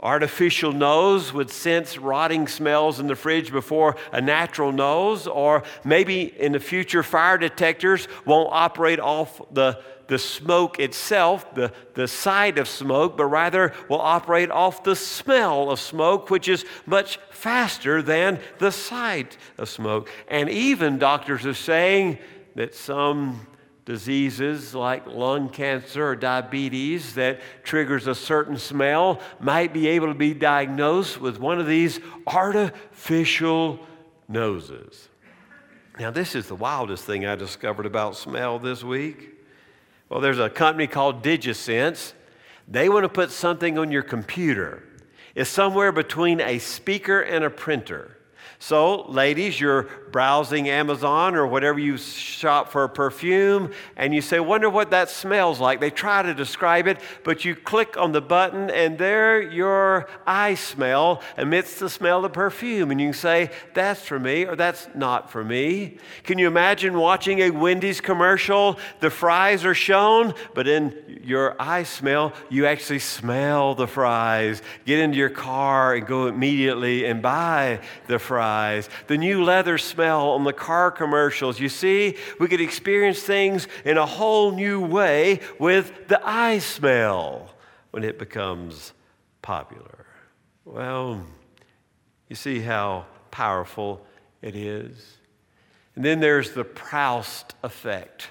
artificial 0.00 0.72
nose 0.72 1.32
would 1.32 1.50
sense 1.50 1.96
rotting 1.98 2.46
smells 2.46 3.00
in 3.00 3.06
the 3.06 3.16
fridge 3.16 3.50
before 3.50 3.96
a 4.12 4.20
natural 4.20 4.72
nose, 4.72 5.26
or 5.26 5.62
maybe 5.84 6.22
in 6.38 6.52
the 6.52 6.60
future, 6.60 7.02
fire 7.02 7.38
detectors 7.38 8.06
won't 8.24 8.48
operate 8.52 9.00
off 9.00 9.40
the, 9.52 9.80
the 10.08 10.18
smoke 10.18 10.78
itself, 10.78 11.54
the, 11.54 11.72
the 11.94 12.06
sight 12.06 12.58
of 12.58 12.68
smoke, 12.68 13.16
but 13.16 13.26
rather 13.26 13.72
will 13.88 14.00
operate 14.00 14.50
off 14.50 14.84
the 14.84 14.96
smell 14.96 15.70
of 15.70 15.80
smoke, 15.80 16.30
which 16.30 16.48
is 16.48 16.64
much 16.84 17.18
faster 17.30 18.02
than 18.02 18.38
the 18.58 18.70
sight 18.70 19.36
of 19.56 19.68
smoke. 19.68 20.10
And 20.28 20.48
even 20.50 20.98
doctors 20.98 21.46
are 21.46 21.54
saying 21.54 22.18
that 22.54 22.74
some 22.74 23.46
diseases 23.86 24.74
like 24.74 25.06
lung 25.06 25.48
cancer 25.48 26.08
or 26.08 26.16
diabetes 26.16 27.14
that 27.14 27.40
triggers 27.62 28.08
a 28.08 28.14
certain 28.14 28.58
smell 28.58 29.20
might 29.40 29.72
be 29.72 29.86
able 29.86 30.08
to 30.08 30.14
be 30.14 30.34
diagnosed 30.34 31.20
with 31.20 31.38
one 31.38 31.58
of 31.60 31.66
these 31.66 32.00
artificial 32.26 33.78
noses. 34.28 35.08
Now, 35.98 36.10
this 36.10 36.34
is 36.34 36.48
the 36.48 36.56
wildest 36.56 37.04
thing 37.04 37.24
I 37.24 37.36
discovered 37.36 37.86
about 37.86 38.16
smell 38.16 38.58
this 38.58 38.82
week. 38.84 39.30
Well, 40.08 40.20
there's 40.20 40.40
a 40.40 40.50
company 40.50 40.88
called 40.88 41.22
DigiScents. 41.22 42.12
They 42.68 42.88
want 42.88 43.04
to 43.04 43.08
put 43.08 43.30
something 43.30 43.78
on 43.78 43.92
your 43.92 44.02
computer. 44.02 44.82
It's 45.36 45.48
somewhere 45.48 45.92
between 45.92 46.40
a 46.40 46.58
speaker 46.58 47.20
and 47.20 47.44
a 47.44 47.50
printer. 47.50 48.18
So, 48.58 49.02
ladies, 49.02 49.60
you're 49.60 49.84
browsing 50.12 50.68
Amazon 50.68 51.34
or 51.34 51.46
whatever 51.46 51.78
you 51.78 51.96
shop 51.96 52.70
for 52.70 52.84
a 52.84 52.88
perfume, 52.88 53.72
and 53.96 54.14
you 54.14 54.20
say, 54.20 54.40
Wonder 54.40 54.70
what 54.70 54.90
that 54.90 55.10
smells 55.10 55.60
like. 55.60 55.80
They 55.80 55.90
try 55.90 56.22
to 56.22 56.34
describe 56.34 56.86
it, 56.86 57.00
but 57.24 57.44
you 57.44 57.54
click 57.54 57.96
on 57.96 58.12
the 58.12 58.20
button, 58.20 58.70
and 58.70 58.98
there 58.98 59.40
your 59.40 60.08
iSmell 60.26 61.22
emits 61.36 61.78
the 61.78 61.88
smell 61.88 62.24
of 62.24 62.32
perfume. 62.32 62.90
And 62.90 63.00
you 63.00 63.08
can 63.08 63.14
say, 63.14 63.50
That's 63.74 64.02
for 64.02 64.18
me, 64.18 64.44
or 64.44 64.56
That's 64.56 64.88
not 64.94 65.30
for 65.30 65.44
me. 65.44 65.98
Can 66.24 66.38
you 66.38 66.46
imagine 66.46 66.94
watching 66.94 67.40
a 67.40 67.50
Wendy's 67.50 68.00
commercial? 68.00 68.78
The 69.00 69.10
fries 69.10 69.64
are 69.64 69.74
shown, 69.74 70.34
but 70.54 70.66
in 70.66 71.20
your 71.22 71.54
iSmell, 71.54 72.34
you 72.48 72.66
actually 72.66 73.00
smell 73.00 73.74
the 73.74 73.86
fries. 73.86 74.62
Get 74.84 74.98
into 74.98 75.18
your 75.18 75.30
car 75.30 75.94
and 75.94 76.06
go 76.06 76.26
immediately 76.26 77.06
and 77.06 77.22
buy 77.22 77.80
the 78.06 78.18
fries 78.18 78.88
the 79.06 79.18
new 79.18 79.44
leather 79.44 79.78
smell 79.96 80.32
on 80.32 80.44
the 80.44 80.52
car 80.52 80.90
commercials. 80.90 81.58
You 81.58 81.70
see, 81.70 82.16
we 82.38 82.48
could 82.48 82.60
experience 82.60 83.22
things 83.22 83.66
in 83.82 83.96
a 83.96 84.04
whole 84.04 84.52
new 84.52 84.78
way 84.78 85.40
with 85.58 86.08
the 86.08 86.20
iSmell 86.22 87.48
when 87.92 88.04
it 88.04 88.18
becomes 88.18 88.92
popular. 89.40 90.04
Well, 90.66 91.24
you 92.28 92.36
see 92.36 92.60
how 92.60 93.06
powerful 93.30 94.04
it 94.42 94.54
is. 94.54 95.16
And 95.94 96.04
then 96.04 96.20
there's 96.20 96.52
the 96.52 96.64
Proust 96.64 97.54
effect 97.62 98.28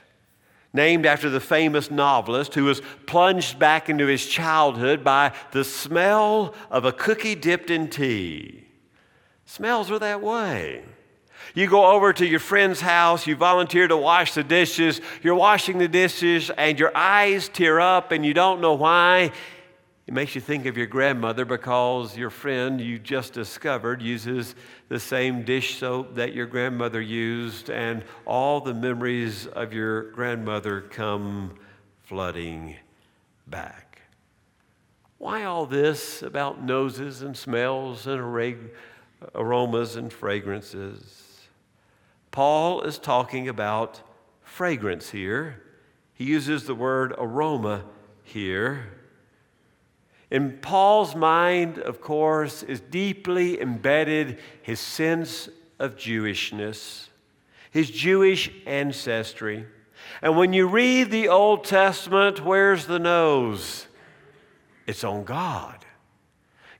named 0.71 1.07
after 1.07 1.31
the 1.31 1.39
famous 1.39 1.89
novelist 1.89 2.53
who 2.53 2.65
was 2.65 2.81
plunged 3.07 3.57
back 3.57 3.89
into 3.89 4.05
his 4.05 4.27
childhood 4.27 5.03
by 5.03 5.33
the 5.51 5.63
smell 5.63 6.53
of 6.69 6.85
a 6.85 6.91
cookie 6.91 7.33
dipped 7.33 7.71
in 7.71 7.89
tea. 7.89 8.67
Smells 9.45 9.89
are 9.89 9.97
that 9.97 10.21
way. 10.21 10.83
You 11.55 11.67
go 11.67 11.85
over 11.93 12.11
to 12.11 12.25
your 12.25 12.41
friend's 12.41 12.81
house, 12.81 13.25
you 13.25 13.37
volunteer 13.37 13.87
to 13.87 13.95
wash 13.95 14.33
the 14.33 14.43
dishes, 14.43 14.99
you're 15.23 15.35
washing 15.35 15.77
the 15.77 15.87
dishes, 15.87 16.49
and 16.49 16.77
your 16.77 16.95
eyes 16.95 17.47
tear 17.47 17.79
up 17.79 18.11
and 18.11 18.25
you 18.25 18.33
don't 18.33 18.59
know 18.59 18.73
why. 18.73 19.31
It 20.05 20.13
makes 20.13 20.35
you 20.35 20.41
think 20.41 20.65
of 20.65 20.75
your 20.77 20.85
grandmother 20.85 21.45
because 21.45 22.15
your 22.17 22.29
friend 22.29 22.79
you 22.79 22.99
just 22.99 23.31
discovered 23.31 24.01
uses 24.01 24.53
the 24.89 24.99
same 24.99 25.43
dish 25.43 25.79
soap 25.79 26.15
that 26.15 26.33
your 26.33 26.45
grandmother 26.45 27.01
used, 27.01 27.69
and 27.71 28.03
all 28.25 28.59
the 28.59 28.73
memories 28.73 29.47
of 29.47 29.73
your 29.73 30.11
grandmother 30.11 30.81
come 30.81 31.55
flooding 32.03 32.75
back. 33.47 34.01
Why 35.17 35.45
all 35.45 35.65
this 35.65 36.21
about 36.21 36.61
noses 36.61 37.23
and 37.23 37.35
smells 37.35 38.05
and 38.05 38.21
aromas 39.33 39.95
and 39.95 40.11
fragrances. 40.13 41.24
Paul 42.35 42.81
is 42.81 42.99
talking 42.99 43.47
about 43.47 44.01
fragrance 44.41 45.11
here. 45.11 45.63
He 46.13 46.25
uses 46.25 46.65
the 46.65 46.75
word 46.75 47.15
aroma 47.17 47.85
here. 48.23 48.91
In 50.29 50.57
Paul's 50.57 51.15
mind, 51.15 51.77
of 51.79 52.01
course, 52.01 52.61
is 52.61 52.81
deeply 52.81 53.61
embedded 53.61 54.37
his 54.61 54.81
sense 54.81 55.47
of 55.79 55.95
Jewishness, 55.95 57.07
his 57.71 57.89
Jewish 57.89 58.51
ancestry. 58.65 59.65
And 60.21 60.35
when 60.35 60.51
you 60.51 60.67
read 60.67 61.11
the 61.11 61.29
Old 61.29 61.63
Testament, 61.63 62.43
where's 62.43 62.85
the 62.85 62.99
nose? 62.99 63.87
It's 64.85 65.05
on 65.05 65.23
God. 65.23 65.84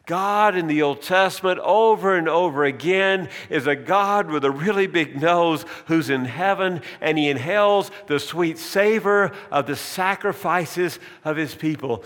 God 0.06 0.56
in 0.56 0.68
the 0.68 0.82
Old 0.84 1.02
Testament, 1.02 1.60
over 1.60 2.16
and 2.16 2.30
over 2.30 2.64
again, 2.64 3.30
is 3.50 3.66
a 3.66 3.76
God 3.76 4.30
with 4.30 4.46
a 4.46 4.52
really 4.52 4.88
big 4.88 5.20
nose 5.20 5.66
who's 5.88 6.10
in 6.10 6.26
heaven 6.26 6.82
and 7.02 7.18
he 7.18 7.30
inhales 7.30 7.90
the 8.08 8.20
sweet 8.20 8.60
savor 8.60 9.32
of 9.50 9.66
the 9.66 9.76
sacrifices 9.76 11.00
of 11.24 11.38
his 11.38 11.56
people. 11.56 12.04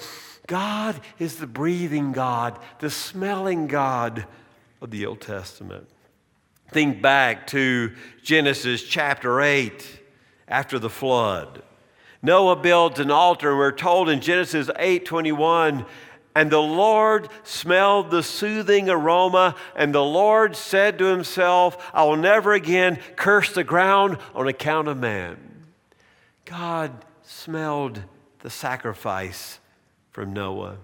God 0.48 1.00
is 1.20 1.36
the 1.36 1.48
breathing 1.48 2.12
God, 2.12 2.58
the 2.80 2.90
smelling 2.90 3.68
God 3.68 4.26
of 4.82 4.92
the 4.92 5.06
Old 5.06 5.22
Testament. 5.22 5.88
Think 6.72 7.02
back 7.02 7.48
to 7.48 7.94
Genesis 8.24 8.84
chapter 8.84 9.42
8 9.42 10.02
after 10.48 10.80
the 10.80 10.90
flood. 10.90 11.64
Noah 12.22 12.58
builds 12.58 13.00
an 13.00 13.12
altar, 13.12 13.52
and 13.52 13.58
we're 13.58 13.72
told 13.72 14.10
in 14.10 14.20
Genesis 14.22 14.70
8 14.78 15.06
21 15.06 15.86
and 16.36 16.52
the 16.52 16.62
Lord 16.62 17.30
smelled 17.44 18.12
the 18.12 18.24
soothing 18.24 18.90
aroma, 18.90 19.56
and 19.76 19.94
the 19.94 20.04
Lord 20.04 20.56
said 20.56 20.98
to 21.00 21.06
himself, 21.06 21.92
I 21.94 22.04
will 22.04 22.18
never 22.18 22.54
again 22.54 23.00
curse 23.16 23.52
the 23.54 23.64
ground 23.64 24.18
on 24.36 24.48
account 24.48 24.88
of 24.88 24.98
man. 24.98 25.66
God 26.46 26.92
smelled 27.24 28.04
the 28.40 28.50
sacrifice 28.50 29.60
from 30.12 30.34
Noah. 30.34 30.78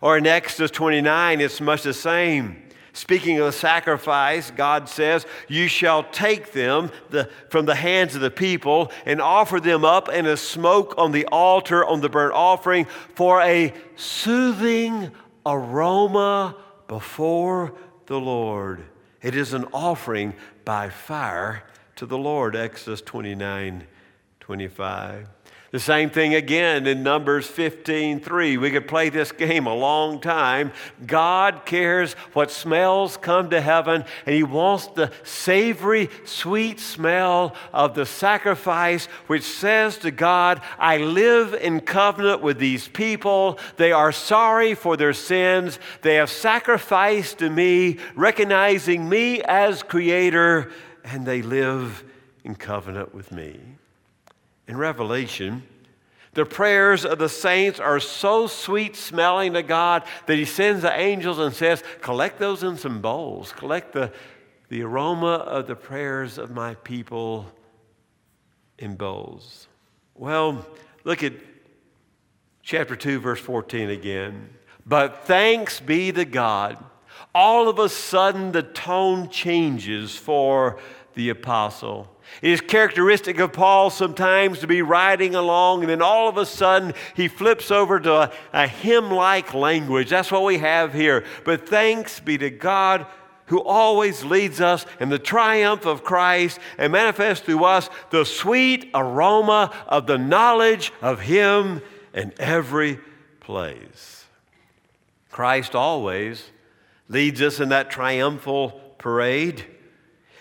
Or 0.00 0.16
in 0.16 0.26
Exodus 0.26 0.70
29, 0.70 1.40
it's 1.40 1.60
much 1.60 1.82
the 1.82 1.94
same. 1.94 2.62
Speaking 2.98 3.38
of 3.38 3.46
the 3.46 3.52
sacrifice, 3.52 4.50
God 4.50 4.88
says, 4.88 5.24
You 5.46 5.68
shall 5.68 6.02
take 6.02 6.50
them 6.50 6.90
the, 7.10 7.30
from 7.48 7.64
the 7.64 7.76
hands 7.76 8.16
of 8.16 8.20
the 8.20 8.28
people 8.30 8.90
and 9.06 9.22
offer 9.22 9.60
them 9.60 9.84
up 9.84 10.08
in 10.08 10.26
a 10.26 10.36
smoke 10.36 10.94
on 10.98 11.12
the 11.12 11.24
altar 11.26 11.84
on 11.84 12.00
the 12.00 12.08
burnt 12.08 12.34
offering 12.34 12.86
for 13.14 13.40
a 13.40 13.72
soothing 13.94 15.12
aroma 15.46 16.56
before 16.88 17.72
the 18.06 18.18
Lord. 18.18 18.84
It 19.22 19.36
is 19.36 19.52
an 19.52 19.66
offering 19.72 20.34
by 20.64 20.88
fire 20.88 21.62
to 21.94 22.04
the 22.04 22.18
Lord. 22.18 22.56
Exodus 22.56 23.00
29 23.02 23.86
25. 24.40 25.37
The 25.70 25.78
same 25.78 26.08
thing 26.08 26.34
again 26.34 26.86
in 26.86 27.02
Numbers 27.02 27.46
15:3. 27.46 28.56
We 28.56 28.70
could 28.70 28.88
play 28.88 29.10
this 29.10 29.32
game 29.32 29.66
a 29.66 29.74
long 29.74 30.18
time. 30.18 30.72
God 31.06 31.66
cares 31.66 32.14
what 32.32 32.50
smells 32.50 33.18
come 33.18 33.50
to 33.50 33.60
heaven, 33.60 34.06
and 34.24 34.34
He 34.34 34.42
wants 34.42 34.86
the 34.86 35.10
savory, 35.24 36.08
sweet 36.24 36.80
smell 36.80 37.54
of 37.70 37.94
the 37.94 38.06
sacrifice, 38.06 39.06
which 39.26 39.42
says 39.42 39.98
to 39.98 40.10
God, 40.10 40.62
I 40.78 40.96
live 40.96 41.52
in 41.52 41.80
covenant 41.80 42.40
with 42.40 42.58
these 42.58 42.88
people. 42.88 43.58
They 43.76 43.92
are 43.92 44.12
sorry 44.12 44.74
for 44.74 44.96
their 44.96 45.12
sins. 45.12 45.78
They 46.00 46.14
have 46.14 46.30
sacrificed 46.30 47.40
to 47.40 47.50
me, 47.50 47.98
recognizing 48.14 49.06
me 49.06 49.42
as 49.42 49.82
creator, 49.82 50.70
and 51.04 51.26
they 51.26 51.42
live 51.42 52.04
in 52.42 52.54
covenant 52.54 53.14
with 53.14 53.30
me. 53.32 53.77
In 54.68 54.76
Revelation, 54.76 55.62
the 56.34 56.44
prayers 56.44 57.04
of 57.04 57.18
the 57.18 57.28
saints 57.28 57.80
are 57.80 57.98
so 57.98 58.46
sweet 58.46 58.94
smelling 58.94 59.54
to 59.54 59.62
God 59.62 60.04
that 60.26 60.36
He 60.36 60.44
sends 60.44 60.82
the 60.82 60.96
angels 60.96 61.38
and 61.38 61.54
says, 61.54 61.82
Collect 62.02 62.38
those 62.38 62.62
in 62.62 62.76
some 62.76 63.00
bowls. 63.00 63.52
Collect 63.52 63.92
the, 63.92 64.12
the 64.68 64.82
aroma 64.82 65.32
of 65.32 65.66
the 65.66 65.74
prayers 65.74 66.36
of 66.36 66.50
my 66.50 66.74
people 66.76 67.50
in 68.78 68.94
bowls. 68.94 69.66
Well, 70.14 70.66
look 71.02 71.22
at 71.22 71.32
chapter 72.62 72.94
2, 72.94 73.20
verse 73.20 73.40
14 73.40 73.88
again. 73.88 74.50
But 74.84 75.24
thanks 75.24 75.80
be 75.80 76.12
to 76.12 76.24
God. 76.24 76.76
All 77.34 77.68
of 77.68 77.78
a 77.78 77.88
sudden, 77.88 78.52
the 78.52 78.62
tone 78.62 79.28
changes 79.28 80.14
for 80.16 80.78
the 81.18 81.30
apostle. 81.30 82.08
It 82.42 82.52
is 82.52 82.60
characteristic 82.60 83.40
of 83.40 83.52
Paul 83.52 83.90
sometimes 83.90 84.60
to 84.60 84.68
be 84.68 84.82
riding 84.82 85.34
along 85.34 85.80
and 85.80 85.90
then 85.90 86.00
all 86.00 86.28
of 86.28 86.36
a 86.36 86.46
sudden 86.46 86.94
he 87.16 87.26
flips 87.26 87.72
over 87.72 87.98
to 87.98 88.12
a, 88.12 88.32
a 88.52 88.68
hymn 88.68 89.10
like 89.10 89.52
language. 89.52 90.10
That's 90.10 90.30
what 90.30 90.44
we 90.44 90.58
have 90.58 90.94
here. 90.94 91.24
But 91.44 91.68
thanks 91.68 92.20
be 92.20 92.38
to 92.38 92.50
God 92.50 93.04
who 93.46 93.60
always 93.60 94.24
leads 94.24 94.60
us 94.60 94.86
in 95.00 95.08
the 95.08 95.18
triumph 95.18 95.86
of 95.86 96.04
Christ 96.04 96.60
and 96.78 96.92
manifests 96.92 97.44
through 97.44 97.64
us 97.64 97.90
the 98.10 98.24
sweet 98.24 98.88
aroma 98.94 99.74
of 99.88 100.06
the 100.06 100.18
knowledge 100.18 100.92
of 101.02 101.22
Him 101.22 101.82
in 102.14 102.32
every 102.38 103.00
place. 103.40 104.26
Christ 105.32 105.74
always 105.74 106.44
leads 107.08 107.42
us 107.42 107.58
in 107.58 107.70
that 107.70 107.90
triumphal 107.90 108.80
parade 108.98 109.64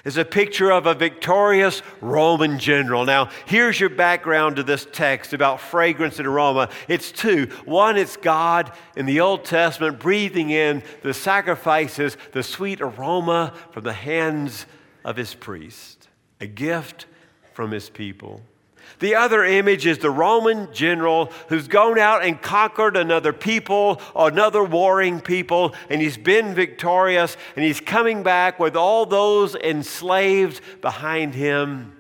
is 0.08 0.16
a 0.16 0.24
picture 0.24 0.72
of 0.72 0.86
a 0.86 0.94
victorious 0.94 1.82
Roman 2.00 2.60
general. 2.60 3.04
Now, 3.04 3.30
here's 3.46 3.78
your 3.78 3.90
background 3.90 4.56
to 4.56 4.64
this 4.64 4.88
text 4.94 5.34
about 5.34 5.60
fragrance 5.60 6.18
and 6.18 6.26
aroma. 6.26 6.70
It's 6.88 7.12
two. 7.12 7.48
One, 7.66 7.98
it's 7.98 8.16
God 8.16 8.72
in 8.96 9.06
the 9.06 9.20
Old 9.20 9.44
Testament 9.44 10.00
breathing 10.00 10.50
in 10.50 10.82
the 11.04 11.14
sacrifices, 11.14 12.16
the 12.32 12.42
sweet 12.42 12.80
aroma 12.80 13.54
from 13.72 13.84
the 13.84 13.92
hands 13.92 14.66
of 15.04 15.18
his 15.18 15.34
priest, 15.34 16.08
a 16.40 16.48
gift 16.48 17.06
from 17.52 17.72
his 17.72 17.90
people. 17.90 18.42
The 19.00 19.16
other 19.16 19.44
image 19.44 19.86
is 19.86 20.00
the 20.00 20.10
Roman 20.10 20.72
general 20.74 21.32
who's 21.50 21.68
gone 21.68 22.00
out 22.00 22.24
and 22.24 22.42
conquered 22.42 22.98
another 22.98 23.34
people, 23.34 24.01
another 24.16 24.63
warring 24.63 25.22
people, 25.22 25.75
and 25.89 26.01
he's 26.01 26.18
been 26.18 26.56
victorious, 26.56 27.38
and 27.56 27.63
he's 27.63 27.80
coming 27.80 28.24
back 28.24 28.60
with 28.60 28.75
all 28.75 29.06
those 29.06 29.56
enslaved 29.56 30.62
behind 30.82 31.36
him. 31.36 31.97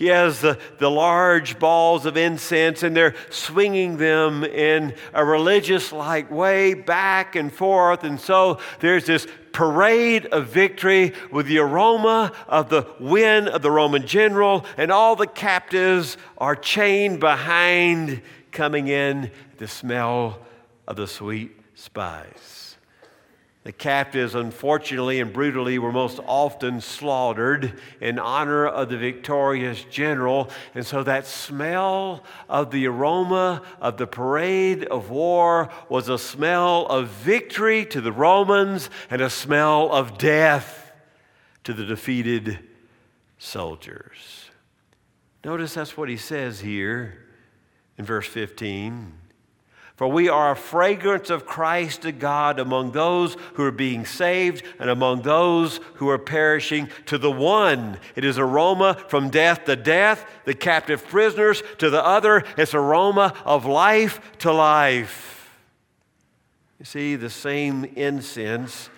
He 0.00 0.06
has 0.06 0.40
the, 0.40 0.58
the 0.78 0.90
large 0.90 1.58
balls 1.58 2.06
of 2.06 2.16
incense, 2.16 2.82
and 2.82 2.96
they're 2.96 3.14
swinging 3.28 3.98
them 3.98 4.44
in 4.44 4.94
a 5.12 5.22
religious 5.22 5.92
like 5.92 6.30
way 6.30 6.72
back 6.72 7.36
and 7.36 7.52
forth. 7.52 8.02
And 8.02 8.18
so 8.18 8.60
there's 8.78 9.04
this 9.04 9.26
parade 9.52 10.24
of 10.24 10.46
victory 10.46 11.12
with 11.30 11.48
the 11.48 11.58
aroma 11.58 12.32
of 12.48 12.70
the 12.70 12.86
win 12.98 13.46
of 13.46 13.60
the 13.60 13.70
Roman 13.70 14.06
general, 14.06 14.64
and 14.78 14.90
all 14.90 15.16
the 15.16 15.26
captives 15.26 16.16
are 16.38 16.56
chained 16.56 17.20
behind, 17.20 18.22
coming 18.52 18.88
in 18.88 19.30
the 19.58 19.68
smell 19.68 20.38
of 20.88 20.96
the 20.96 21.06
sweet 21.06 21.60
spice. 21.74 22.59
The 23.62 23.72
captives, 23.72 24.34
unfortunately 24.34 25.20
and 25.20 25.34
brutally, 25.34 25.78
were 25.78 25.92
most 25.92 26.18
often 26.26 26.80
slaughtered 26.80 27.78
in 28.00 28.18
honor 28.18 28.66
of 28.66 28.88
the 28.88 28.96
victorious 28.96 29.84
general. 29.84 30.48
And 30.74 30.86
so 30.86 31.02
that 31.02 31.26
smell 31.26 32.24
of 32.48 32.70
the 32.70 32.86
aroma 32.86 33.60
of 33.78 33.98
the 33.98 34.06
parade 34.06 34.84
of 34.84 35.10
war 35.10 35.68
was 35.90 36.08
a 36.08 36.18
smell 36.18 36.86
of 36.86 37.08
victory 37.08 37.84
to 37.86 38.00
the 38.00 38.12
Romans 38.12 38.88
and 39.10 39.20
a 39.20 39.28
smell 39.28 39.92
of 39.92 40.16
death 40.16 40.92
to 41.64 41.74
the 41.74 41.84
defeated 41.84 42.60
soldiers. 43.36 44.50
Notice 45.44 45.74
that's 45.74 45.98
what 45.98 46.08
he 46.08 46.16
says 46.16 46.60
here 46.60 47.26
in 47.98 48.06
verse 48.06 48.26
15. 48.26 49.19
For 50.00 50.08
we 50.08 50.30
are 50.30 50.52
a 50.52 50.56
fragrance 50.56 51.28
of 51.28 51.44
Christ 51.44 52.00
to 52.02 52.10
God 52.10 52.58
among 52.58 52.92
those 52.92 53.36
who 53.52 53.64
are 53.64 53.70
being 53.70 54.06
saved 54.06 54.64
and 54.78 54.88
among 54.88 55.20
those 55.20 55.78
who 55.96 56.08
are 56.08 56.16
perishing. 56.16 56.88
To 57.04 57.18
the 57.18 57.30
one, 57.30 57.98
it 58.16 58.24
is 58.24 58.38
aroma 58.38 58.94
from 59.08 59.28
death 59.28 59.66
to 59.66 59.76
death, 59.76 60.24
the 60.46 60.54
captive 60.54 61.06
prisoners. 61.06 61.62
To 61.76 61.90
the 61.90 62.02
other, 62.02 62.44
it's 62.56 62.72
aroma 62.72 63.34
of 63.44 63.66
life 63.66 64.22
to 64.38 64.54
life. 64.54 65.54
You 66.78 66.86
see, 66.86 67.14
the 67.16 67.28
same 67.28 67.84
incense 67.84 68.88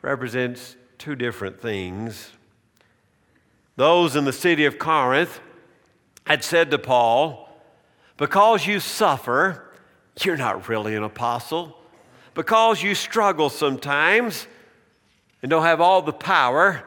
represents 0.00 0.74
two 0.96 1.16
different 1.16 1.60
things. 1.60 2.30
Those 3.76 4.16
in 4.16 4.24
the 4.24 4.32
city 4.32 4.64
of 4.64 4.78
Corinth 4.78 5.38
had 6.26 6.42
said 6.42 6.70
to 6.70 6.78
Paul, 6.78 7.46
Because 8.16 8.66
you 8.66 8.80
suffer, 8.80 9.66
you're 10.24 10.36
not 10.36 10.68
really 10.68 10.94
an 10.96 11.02
apostle. 11.02 11.76
Because 12.34 12.82
you 12.82 12.94
struggle 12.94 13.50
sometimes 13.50 14.46
and 15.42 15.50
don't 15.50 15.62
have 15.62 15.80
all 15.80 16.02
the 16.02 16.12
power, 16.12 16.84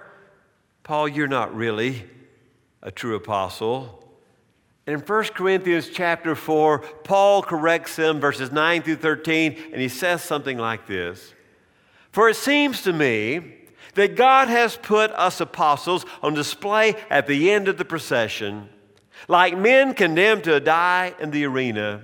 Paul, 0.84 1.08
you're 1.08 1.28
not 1.28 1.56
really 1.56 2.04
a 2.82 2.92
true 2.92 3.16
apostle. 3.16 4.04
And 4.86 5.00
in 5.00 5.06
1 5.06 5.24
Corinthians 5.36 5.90
chapter 5.90 6.36
4, 6.36 6.80
Paul 6.80 7.42
corrects 7.42 7.96
him, 7.96 8.20
verses 8.20 8.52
9 8.52 8.82
through 8.82 8.98
13, 8.98 9.58
and 9.72 9.82
he 9.82 9.88
says 9.88 10.22
something 10.22 10.58
like 10.58 10.88
this 10.88 11.34
For 12.12 12.30
it 12.30 12.36
seems 12.36 12.82
to 12.84 12.94
me 12.94 13.56
that 13.96 14.16
God 14.16 14.48
has 14.50 14.76
put 14.76 15.12
us 15.12 15.40
apostles 15.40 16.06
on 16.22 16.34
display 16.34 16.96
at 17.10 17.28
the 17.28 17.52
end 17.52 17.68
of 17.68 17.78
the 17.78 17.86
procession, 17.86 18.70
like 19.28 19.58
men 19.58 19.94
condemned 19.94 20.44
to 20.46 20.60
die 20.60 21.14
in 21.20 21.32
the 21.32 21.46
arena. 21.46 22.04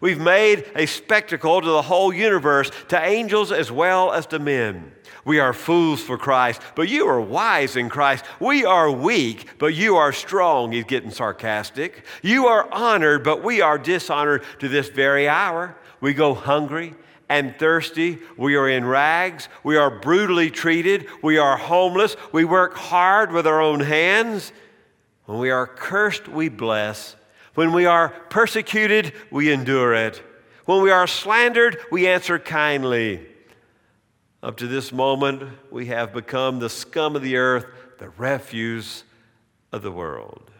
We've 0.00 0.20
made 0.20 0.70
a 0.74 0.86
spectacle 0.86 1.60
to 1.60 1.66
the 1.66 1.82
whole 1.82 2.12
universe, 2.12 2.70
to 2.88 3.00
angels 3.00 3.52
as 3.52 3.70
well 3.70 4.12
as 4.12 4.26
to 4.26 4.38
men. 4.38 4.92
We 5.24 5.38
are 5.38 5.54
fools 5.54 6.02
for 6.02 6.18
Christ, 6.18 6.60
but 6.74 6.88
you 6.88 7.06
are 7.06 7.20
wise 7.20 7.76
in 7.76 7.88
Christ. 7.88 8.24
We 8.40 8.64
are 8.64 8.90
weak, 8.90 9.58
but 9.58 9.74
you 9.74 9.96
are 9.96 10.12
strong. 10.12 10.72
He's 10.72 10.84
getting 10.84 11.10
sarcastic. 11.10 12.04
You 12.22 12.46
are 12.46 12.68
honored, 12.72 13.24
but 13.24 13.42
we 13.42 13.62
are 13.62 13.78
dishonored 13.78 14.44
to 14.58 14.68
this 14.68 14.88
very 14.90 15.26
hour. 15.28 15.76
We 16.00 16.12
go 16.12 16.34
hungry 16.34 16.94
and 17.30 17.58
thirsty. 17.58 18.18
We 18.36 18.56
are 18.56 18.68
in 18.68 18.84
rags. 18.84 19.48
We 19.62 19.76
are 19.76 19.90
brutally 19.90 20.50
treated. 20.50 21.06
We 21.22 21.38
are 21.38 21.56
homeless. 21.56 22.16
We 22.32 22.44
work 22.44 22.74
hard 22.74 23.32
with 23.32 23.46
our 23.46 23.62
own 23.62 23.80
hands. 23.80 24.52
When 25.24 25.38
we 25.38 25.50
are 25.50 25.66
cursed, 25.66 26.28
we 26.28 26.50
bless. 26.50 27.16
When 27.54 27.72
we 27.72 27.86
are 27.86 28.08
persecuted, 28.30 29.12
we 29.30 29.52
endure 29.52 29.94
it. 29.94 30.22
When 30.64 30.82
we 30.82 30.90
are 30.90 31.06
slandered, 31.06 31.78
we 31.90 32.08
answer 32.08 32.38
kindly. 32.38 33.26
Up 34.42 34.56
to 34.58 34.66
this 34.66 34.92
moment, 34.92 35.42
we 35.70 35.86
have 35.86 36.12
become 36.12 36.58
the 36.58 36.68
scum 36.68 37.16
of 37.16 37.22
the 37.22 37.36
earth, 37.36 37.66
the 37.98 38.10
refuse 38.10 39.04
of 39.72 39.82
the 39.82 39.92
world. 39.92 40.50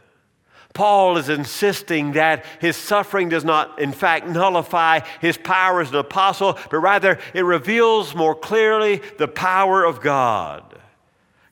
Paul 0.73 1.17
is 1.19 1.29
insisting 1.29 2.13
that 2.13 2.45
his 2.61 2.77
suffering 2.77 3.29
does 3.29 3.45
not, 3.45 3.79
in 3.79 3.93
fact, 3.93 4.27
nullify 4.27 5.01
his 5.21 5.37
power 5.37 5.81
as 5.81 5.91
an 5.91 5.97
apostle, 5.97 6.59
but 6.71 6.79
rather 6.79 7.19
it 7.33 7.43
reveals 7.43 8.15
more 8.15 8.35
clearly 8.35 9.01
the 9.19 9.29
power 9.29 9.85
of 9.85 10.01
God. 10.01 10.81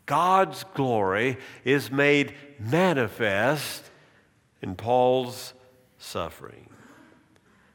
God's 0.07 0.65
glory 0.75 1.39
is 1.65 1.91
made 1.91 2.35
manifest 2.59 3.92
in 4.63 4.77
Paul's 4.77 5.55
suffering. 5.99 6.69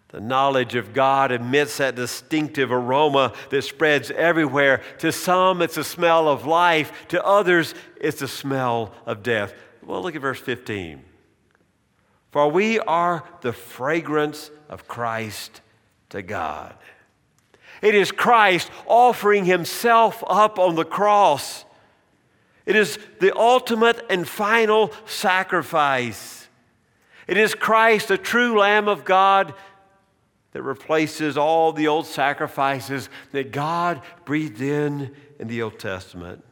The 0.10 0.21
knowledge 0.21 0.76
of 0.76 0.93
God 0.93 1.34
emits 1.34 1.78
that 1.78 1.95
distinctive 1.95 2.71
aroma 2.71 3.34
that 3.50 3.63
spreads 3.63 4.10
everywhere. 4.10 4.82
To 5.00 5.12
some, 5.12 5.62
it's 5.62 5.76
a 5.76 5.84
smell 5.84 6.30
of 6.30 6.45
life. 6.45 7.08
To 7.10 7.23
others, 7.26 7.76
it's 8.00 8.21
a 8.21 8.28
smell 8.28 8.93
of 9.06 9.21
death. 9.21 9.54
Well, 9.86 10.02
look 10.02 10.15
at 10.15 10.21
verse 10.21 10.39
15. 10.39 11.04
For 12.32 12.50
we 12.50 12.80
are 12.80 13.23
the 13.41 13.54
fragrance 13.54 14.50
of 14.69 14.88
Christ 14.88 15.62
to 16.10 16.21
God. 16.21 16.76
It 17.82 17.93
is 17.93 18.12
Christ 18.12 18.71
offering 18.86 19.45
himself 19.45 20.23
up 20.26 20.58
on 20.58 20.76
the 20.76 20.86
cross. 20.86 21.65
It 22.65 22.76
is 22.76 22.97
the 23.19 23.38
ultimate 23.38 24.06
and 24.10 24.28
final 24.28 24.91
sacrifice. 25.06 26.37
It 27.27 27.37
is 27.37 27.53
Christ, 27.53 28.07
the 28.07 28.17
true 28.17 28.57
Lamb 28.57 28.87
of 28.87 29.03
God, 29.03 29.53
that 30.53 30.63
replaces 30.63 31.37
all 31.37 31.73
the 31.73 31.87
old 31.87 32.07
sacrifices 32.07 33.09
that 33.31 33.51
God 33.51 34.01
breathed 34.25 34.61
in 34.61 35.13
in 35.37 35.47
the 35.47 35.61
Old 35.61 35.77
Testament. 35.77 36.43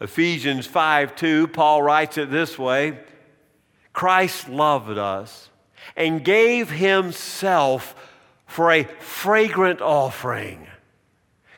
Ephesians 0.00 0.66
5 0.66 1.14
2, 1.14 1.48
Paul 1.48 1.82
writes 1.82 2.18
it 2.18 2.30
this 2.30 2.58
way 2.58 2.98
Christ 3.92 4.48
loved 4.48 4.98
us 4.98 5.50
and 5.96 6.24
gave 6.24 6.70
himself 6.70 7.94
for 8.46 8.72
a 8.72 8.84
fragrant 8.84 9.80
offering. 9.80 10.66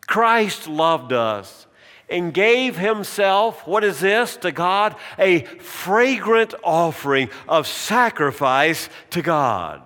Christ 0.07 0.69
loved 0.69 1.13
us 1.13 1.67
and 2.13 2.33
gave 2.33 2.77
himself, 2.77 3.67
what 3.67 3.83
is 3.83 4.01
this 4.01 4.37
to 4.39 4.53
God? 4.53 4.95
A 5.19 5.45
fragrant 5.45 6.55
offering 6.63 7.31
of 7.49 7.67
sacrifice 7.67 8.89
to 9.11 9.23
God. 9.23 9.83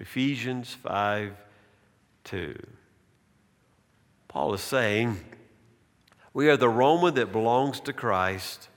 Ephesians 0.00 0.74
5 0.74 1.32
2. 2.24 2.66
Paul 4.28 4.54
is 4.54 4.60
saying, 4.60 5.20
We 6.32 6.48
are 6.48 6.56
the 6.56 6.68
aroma 6.68 7.12
that 7.12 7.32
belongs 7.32 7.80
to 7.80 7.92
Christ. 7.92 8.68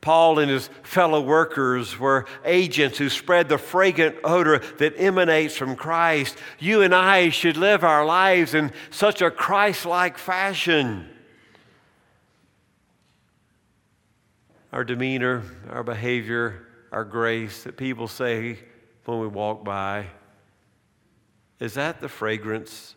Paul 0.00 0.38
and 0.38 0.50
his 0.50 0.68
fellow 0.82 1.22
workers 1.22 1.98
were 1.98 2.26
agents 2.44 2.98
who 2.98 3.08
spread 3.08 3.48
the 3.48 3.56
fragrant 3.56 4.16
odor 4.22 4.58
that 4.78 4.98
emanates 4.98 5.56
from 5.56 5.76
Christ. 5.76 6.36
You 6.58 6.82
and 6.82 6.94
I 6.94 7.30
should 7.30 7.56
live 7.56 7.84
our 7.84 8.04
lives 8.04 8.52
in 8.52 8.72
such 8.90 9.22
a 9.22 9.30
Christ 9.30 9.86
like 9.86 10.18
fashion. 10.18 11.08
Our 14.74 14.82
demeanor, 14.82 15.44
our 15.70 15.84
behavior, 15.84 16.66
our 16.90 17.04
grace 17.04 17.62
that 17.62 17.76
people 17.76 18.08
say 18.08 18.58
when 19.04 19.20
we 19.20 19.28
walk 19.28 19.64
by, 19.64 20.04
is 21.60 21.74
that 21.74 22.00
the 22.00 22.08
fragrance 22.08 22.96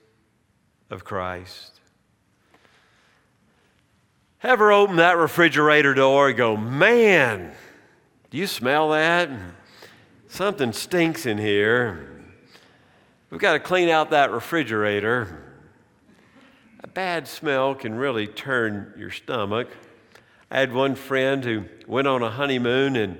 of 0.90 1.04
Christ? 1.04 1.80
Ever 4.42 4.72
open 4.72 4.96
that 4.96 5.18
refrigerator 5.18 5.94
door 5.94 6.30
and 6.30 6.38
go, 6.38 6.58
man, 6.58 7.54
do 8.32 8.40
you 8.40 8.48
smell 8.48 8.90
that? 8.90 9.30
Something 10.30 10.74
stinks 10.74 11.28
in 11.28 11.38
here. 11.38 12.24
We've 13.30 13.40
got 13.40 13.54
to 13.54 13.60
clean 13.60 13.90
out 13.90 14.10
that 14.10 14.32
refrigerator. 14.32 15.60
A 16.84 16.88
bad 16.88 17.28
smell 17.28 17.76
can 17.76 17.94
really 17.94 18.26
turn 18.26 18.96
your 18.98 19.12
stomach. 19.12 19.68
I 20.50 20.60
had 20.60 20.74
one 20.74 20.96
friend 20.96 21.44
who 21.44 21.66
went 21.88 22.08
on 22.08 22.24
a 22.24 22.30
honeymoon 22.30 22.96
and 22.96 23.18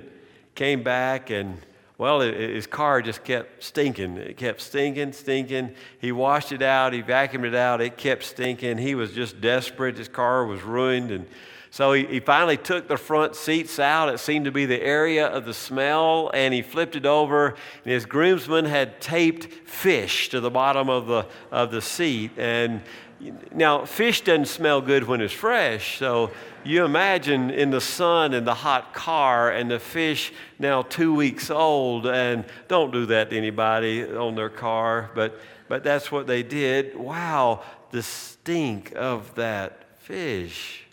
came 0.54 0.82
back, 0.82 1.30
and 1.30 1.58
Well, 1.98 2.20
his 2.20 2.68
car 2.68 3.02
just 3.02 3.24
kept 3.24 3.62
stinking. 3.62 4.18
It 4.18 4.36
kept 4.36 4.60
stinking, 4.60 5.12
stinking. 5.12 5.74
He 6.00 6.12
washed 6.12 6.52
it 6.52 6.62
out, 6.62 6.92
he 6.92 7.02
vacuumed 7.02 7.44
it 7.44 7.56
out, 7.56 7.80
it 7.80 7.96
kept 7.96 8.22
stinking. 8.22 8.78
He 8.78 8.94
was 8.94 9.12
just 9.12 9.40
desperate. 9.40 9.98
His 9.98 10.06
car 10.06 10.46
was 10.46 10.62
ruined. 10.62 11.10
And 11.10 11.26
so 11.70 11.92
he, 11.92 12.06
he 12.06 12.20
finally 12.20 12.56
took 12.56 12.86
the 12.86 12.96
front 12.96 13.34
seats 13.34 13.80
out. 13.80 14.08
It 14.08 14.18
seemed 14.18 14.44
to 14.44 14.52
be 14.52 14.64
the 14.64 14.80
area 14.80 15.26
of 15.26 15.44
the 15.44 15.52
smell, 15.52 16.30
and 16.32 16.54
he 16.54 16.62
flipped 16.62 16.94
it 16.94 17.04
over. 17.04 17.48
And 17.84 17.92
his 17.92 18.06
groomsman 18.06 18.66
had 18.66 19.00
taped 19.00 19.52
fish 19.68 20.28
to 20.28 20.38
the 20.38 20.50
bottom 20.50 20.88
of 20.88 21.08
the, 21.08 21.26
of 21.50 21.72
the 21.72 21.82
seat. 21.82 22.30
And 22.38 22.80
now, 23.52 23.84
fish 23.84 24.20
doesn't 24.20 24.46
smell 24.46 24.80
good 24.80 25.04
when 25.04 25.20
it's 25.20 25.32
fresh, 25.32 25.98
so 25.98 26.30
you 26.64 26.84
imagine 26.84 27.50
in 27.50 27.70
the 27.70 27.80
sun 27.80 28.32
in 28.32 28.44
the 28.44 28.54
hot 28.54 28.94
car 28.94 29.50
and 29.50 29.70
the 29.70 29.80
fish 29.80 30.32
now 30.58 30.82
two 30.82 31.12
weeks 31.14 31.50
old, 31.50 32.06
and 32.06 32.44
don't 32.68 32.92
do 32.92 33.06
that 33.06 33.30
to 33.30 33.36
anybody 33.36 34.04
on 34.04 34.36
their 34.36 34.50
car, 34.50 35.10
but, 35.14 35.40
but 35.68 35.82
that's 35.82 36.12
what 36.12 36.28
they 36.28 36.44
did. 36.44 36.96
Wow, 36.96 37.62
the 37.90 38.02
stink 38.02 38.92
of 38.94 39.34
that 39.34 39.98
fish. 39.98 40.84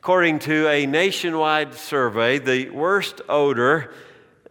According 0.00 0.40
to 0.40 0.68
a 0.68 0.84
nationwide 0.84 1.74
survey, 1.74 2.38
the 2.38 2.68
worst 2.70 3.22
odor 3.28 3.94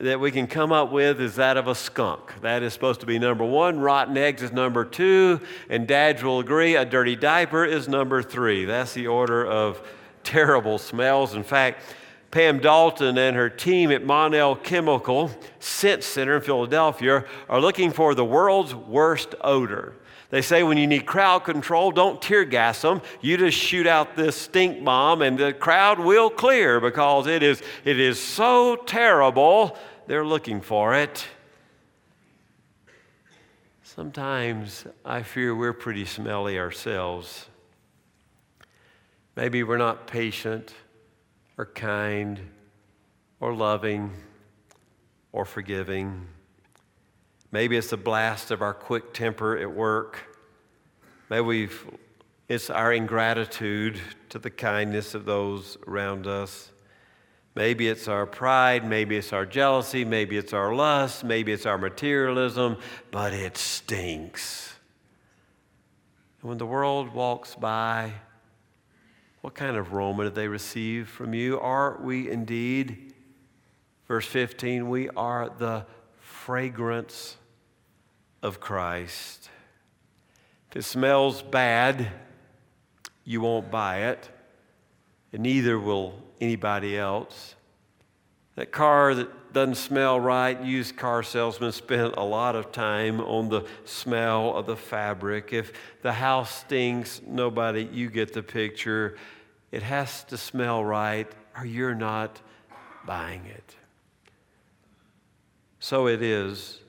that 0.01 0.19
we 0.19 0.31
can 0.31 0.47
come 0.47 0.71
up 0.71 0.91
with 0.91 1.21
is 1.21 1.35
that 1.35 1.57
of 1.57 1.67
a 1.67 1.75
skunk. 1.75 2.41
That 2.41 2.63
is 2.63 2.73
supposed 2.73 3.01
to 3.01 3.05
be 3.05 3.19
number 3.19 3.45
one. 3.45 3.79
Rotten 3.79 4.17
eggs 4.17 4.41
is 4.41 4.51
number 4.51 4.83
two. 4.83 5.39
And 5.69 5.87
dads 5.87 6.23
will 6.23 6.39
agree 6.39 6.75
a 6.75 6.85
dirty 6.85 7.15
diaper 7.15 7.65
is 7.65 7.87
number 7.87 8.23
three. 8.23 8.65
That's 8.65 8.93
the 8.93 9.07
order 9.07 9.45
of 9.45 9.81
terrible 10.23 10.79
smells. 10.79 11.35
In 11.35 11.43
fact, 11.43 11.83
Pam 12.31 12.59
Dalton 12.59 13.17
and 13.17 13.35
her 13.35 13.49
team 13.49 13.91
at 13.91 14.03
Monell 14.03 14.55
Chemical 14.55 15.29
Scent 15.59 16.03
Center 16.03 16.37
in 16.37 16.41
Philadelphia 16.41 17.25
are 17.47 17.61
looking 17.61 17.91
for 17.91 18.15
the 18.15 18.25
world's 18.25 18.73
worst 18.73 19.35
odor. 19.41 19.95
They 20.31 20.41
say 20.41 20.63
when 20.63 20.77
you 20.77 20.87
need 20.87 21.05
crowd 21.05 21.43
control, 21.43 21.91
don't 21.91 22.21
tear 22.21 22.45
gas 22.45 22.81
them. 22.81 23.01
You 23.19 23.35
just 23.35 23.57
shoot 23.57 23.85
out 23.85 24.15
this 24.15 24.37
stink 24.37 24.81
bomb 24.83 25.21
and 25.21 25.37
the 25.37 25.51
crowd 25.51 25.99
will 25.99 26.29
clear 26.29 26.79
because 26.79 27.27
it 27.27 27.43
is, 27.43 27.61
it 27.83 27.99
is 27.99 28.19
so 28.19 28.77
terrible 28.77 29.77
they're 30.07 30.25
looking 30.25 30.61
for 30.61 30.95
it. 30.95 31.25
Sometimes 33.83 34.85
I 35.03 35.21
fear 35.21 35.55
we're 35.55 35.73
pretty 35.73 36.05
smelly 36.05 36.57
ourselves. 36.57 37.47
Maybe 39.35 39.63
we're 39.63 39.77
not 39.77 40.07
patient 40.07 40.73
or 41.57 41.65
kind 41.65 42.39
or 43.39 43.53
loving 43.53 44.11
or 45.31 45.45
forgiving. 45.45 46.27
Maybe 47.51 47.75
it's 47.75 47.89
the 47.89 47.97
blast 47.97 48.51
of 48.51 48.61
our 48.61 48.73
quick 48.73 49.13
temper 49.13 49.57
at 49.57 49.71
work. 49.71 50.19
Maybe 51.29 51.41
we've, 51.41 51.85
it's 52.47 52.69
our 52.69 52.93
ingratitude 52.93 53.99
to 54.29 54.39
the 54.39 54.49
kindness 54.49 55.15
of 55.15 55.25
those 55.25 55.77
around 55.85 56.27
us. 56.27 56.71
Maybe 57.53 57.89
it's 57.89 58.07
our 58.07 58.25
pride, 58.25 58.87
maybe 58.87 59.17
it's 59.17 59.33
our 59.33 59.45
jealousy, 59.45 60.05
maybe 60.05 60.37
it's 60.37 60.53
our 60.53 60.73
lust, 60.73 61.23
maybe 61.23 61.51
it's 61.51 61.65
our 61.65 61.77
materialism, 61.77 62.77
but 63.11 63.33
it 63.33 63.57
stinks. 63.57 64.73
And 66.41 66.49
when 66.49 66.57
the 66.57 66.65
world 66.65 67.13
walks 67.13 67.55
by, 67.55 68.13
what 69.41 69.53
kind 69.53 69.75
of 69.75 69.93
aroma 69.93 70.25
do 70.25 70.29
they 70.29 70.47
receive 70.47 71.09
from 71.09 71.33
you? 71.33 71.59
Are 71.59 71.99
we 72.01 72.29
indeed, 72.29 73.13
verse 74.07 74.25
15, 74.27 74.87
we 74.89 75.09
are 75.09 75.49
the 75.49 75.85
fragrance 76.19 77.35
of 78.41 78.59
Christ. 78.59 79.49
If 80.69 80.77
it 80.77 80.83
smells 80.83 81.41
bad, 81.41 82.07
you 83.25 83.41
won't 83.41 83.69
buy 83.69 84.09
it, 84.09 84.29
and 85.33 85.43
neither 85.43 85.79
will 85.79 86.13
anybody 86.39 86.97
else. 86.97 87.55
That 88.55 88.71
car 88.71 89.15
that 89.15 89.53
doesn't 89.53 89.75
smell 89.75 90.19
right, 90.19 90.61
used 90.61 90.97
car 90.97 91.23
salesman 91.23 91.71
spent 91.71 92.15
a 92.17 92.23
lot 92.23 92.55
of 92.55 92.71
time 92.71 93.19
on 93.21 93.49
the 93.49 93.65
smell 93.85 94.55
of 94.55 94.65
the 94.65 94.75
fabric. 94.75 95.53
If 95.53 95.73
the 96.01 96.13
house 96.13 96.61
stinks, 96.61 97.21
nobody, 97.25 97.83
you 97.91 98.09
get 98.09 98.33
the 98.33 98.43
picture. 98.43 99.17
It 99.71 99.83
has 99.83 100.23
to 100.25 100.37
smell 100.37 100.83
right, 100.83 101.31
or 101.57 101.65
you're 101.65 101.95
not 101.95 102.41
buying 103.05 103.45
it. 103.45 103.75
So 105.79 106.07
it 106.07 106.21
is, 106.21 106.79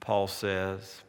Paul 0.00 0.26
says. 0.26 1.02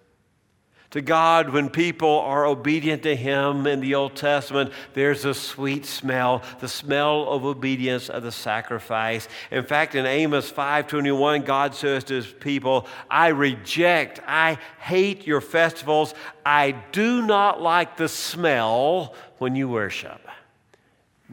To 0.92 1.02
God, 1.02 1.52
when 1.52 1.70
people 1.70 2.20
are 2.20 2.46
obedient 2.46 3.04
to 3.04 3.16
Him 3.16 3.66
in 3.66 3.80
the 3.80 3.96
Old 3.96 4.14
Testament, 4.14 4.74
there's 4.94 5.24
a 5.24 5.34
sweet 5.34 5.86
smell, 5.86 6.44
the 6.60 6.68
smell 6.68 7.30
of 7.30 7.46
obedience 7.46 8.10
of 8.10 8.24
the 8.24 8.32
sacrifice. 8.32 9.30
In 9.52 9.64
fact, 9.64 9.96
in 9.96 10.06
Amos 10.06 10.52
5:21, 10.52 11.44
God 11.44 11.74
says 11.76 12.04
to 12.06 12.16
His 12.16 12.28
people, 12.28 12.88
"I 13.10 13.30
reject, 13.30 14.20
I 14.28 14.58
hate 14.80 15.26
your 15.26 15.40
festivals. 15.40 16.14
I 16.46 16.72
do 16.92 17.22
not 17.22 17.62
like 17.62 17.96
the 17.96 18.10
smell 18.10 19.16
when 19.38 19.56
you 19.56 19.70
worship." 19.70 20.28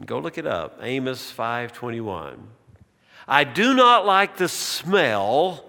Go 0.05 0.19
look 0.19 0.37
it 0.37 0.47
up, 0.47 0.79
Amos 0.81 1.29
5:21. 1.31 2.47
I 3.27 3.43
do 3.43 3.73
not 3.73 4.05
like 4.05 4.37
the 4.37 4.47
smell 4.47 5.65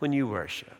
when 0.00 0.12
you 0.12 0.26
worship. 0.26 0.79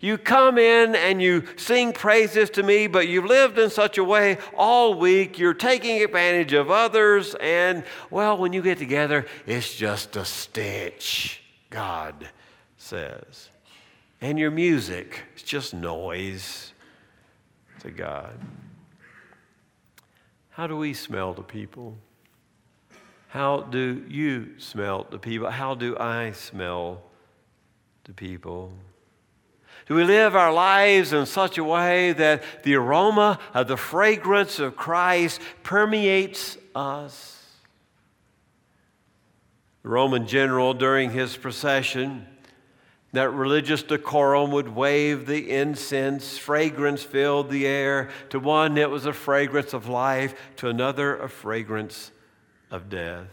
You 0.00 0.18
come 0.18 0.58
in 0.58 0.94
and 0.94 1.22
you 1.22 1.44
sing 1.56 1.92
praises 1.92 2.50
to 2.50 2.62
me, 2.62 2.86
but 2.86 3.08
you've 3.08 3.24
lived 3.24 3.58
in 3.58 3.70
such 3.70 3.98
a 3.98 4.04
way 4.04 4.38
all 4.56 4.94
week, 4.94 5.38
you're 5.38 5.54
taking 5.54 6.02
advantage 6.02 6.52
of 6.52 6.70
others, 6.70 7.34
and 7.40 7.84
well, 8.10 8.36
when 8.36 8.52
you 8.52 8.62
get 8.62 8.78
together, 8.78 9.26
it's 9.46 9.74
just 9.74 10.16
a 10.16 10.24
stench, 10.24 11.42
God 11.70 12.28
says. 12.76 13.48
And 14.20 14.38
your 14.38 14.50
music, 14.50 15.22
it's 15.34 15.42
just 15.42 15.74
noise 15.74 16.72
to 17.80 17.90
God. 17.90 18.38
How 20.50 20.66
do 20.66 20.76
we 20.76 20.94
smell 20.94 21.34
to 21.34 21.42
people? 21.42 21.96
How 23.28 23.60
do 23.60 24.04
you 24.08 24.58
smell 24.58 25.04
to 25.04 25.18
people? 25.18 25.50
How 25.50 25.74
do 25.74 25.96
I 25.98 26.32
smell 26.32 27.02
to 28.04 28.14
people? 28.14 28.72
Do 29.86 29.94
we 29.94 30.02
live 30.02 30.34
our 30.34 30.52
lives 30.52 31.12
in 31.12 31.26
such 31.26 31.58
a 31.58 31.64
way 31.64 32.12
that 32.12 32.42
the 32.64 32.74
aroma 32.74 33.38
of 33.54 33.68
the 33.68 33.76
fragrance 33.76 34.58
of 34.58 34.76
Christ 34.76 35.40
permeates 35.62 36.58
us? 36.74 37.44
The 39.84 39.88
Roman 39.88 40.26
general, 40.26 40.74
during 40.74 41.12
his 41.12 41.36
procession, 41.36 42.26
that 43.12 43.30
religious 43.30 43.84
decorum 43.84 44.50
would 44.50 44.74
wave 44.74 45.26
the 45.26 45.52
incense, 45.52 46.36
fragrance 46.36 47.04
filled 47.04 47.48
the 47.48 47.68
air. 47.68 48.10
To 48.30 48.40
one, 48.40 48.76
it 48.76 48.90
was 48.90 49.06
a 49.06 49.12
fragrance 49.12 49.72
of 49.72 49.88
life, 49.88 50.34
to 50.56 50.68
another, 50.68 51.16
a 51.16 51.28
fragrance 51.28 52.10
of 52.72 52.88
death. 52.88 53.28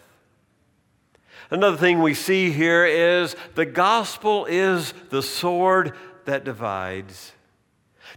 Another 1.50 1.78
thing 1.78 2.00
we 2.00 2.13
see 2.13 2.52
here 2.52 2.86
is 2.86 3.36
the 3.56 3.66
gospel 3.66 4.46
is 4.46 4.94
the 5.10 5.24
sword 5.24 5.94
that 6.26 6.44
divides. 6.44 7.34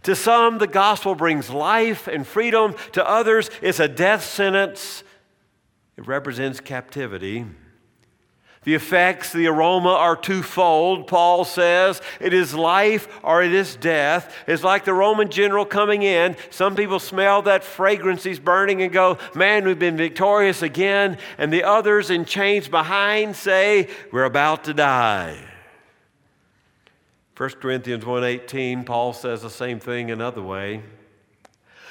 To 0.03 0.15
some, 0.15 0.57
the 0.57 0.67
gospel 0.67 1.15
brings 1.15 1.49
life 1.49 2.07
and 2.07 2.25
freedom. 2.25 2.75
To 2.93 3.07
others, 3.07 3.49
it's 3.61 3.79
a 3.79 3.87
death 3.87 4.23
sentence. 4.23 5.03
It 5.97 6.07
represents 6.07 6.59
captivity. 6.59 7.45
The 8.67 8.75
effects, 8.75 9.31
the 9.31 9.47
aroma 9.47 9.91
are 9.91 10.17
twofold, 10.17 11.07
Paul 11.07 11.45
says. 11.45 12.01
It 12.19 12.33
is 12.33 12.53
life 12.53 13.07
or 13.23 13.41
it 13.41 13.53
is 13.53 13.77
death. 13.77 14.35
It's 14.45 14.61
like 14.61 14.83
the 14.83 14.93
Roman 14.93 15.29
general 15.29 15.63
coming 15.63 16.03
in. 16.03 16.35
Some 16.49 16.75
people 16.75 16.99
smell 16.99 17.41
that 17.43 17.63
fragrance 17.63 18.25
he's 18.25 18.39
burning 18.39 18.81
and 18.81 18.91
go, 18.91 19.19
Man, 19.33 19.65
we've 19.65 19.79
been 19.79 19.95
victorious 19.95 20.61
again. 20.61 21.17
And 21.37 21.53
the 21.53 21.63
others 21.63 22.09
in 22.09 22.25
chains 22.25 22.67
behind 22.67 23.37
say, 23.37 23.87
We're 24.11 24.25
about 24.25 24.65
to 24.65 24.73
die. 24.73 25.46
1 27.37 27.61
Corinthians 27.61 28.03
1:18 28.03 28.83
Paul 28.83 29.13
says 29.13 29.43
the 29.43 29.49
same 29.51 29.79
thing 29.79 30.09
another 30.09 30.41
way. 30.41 30.81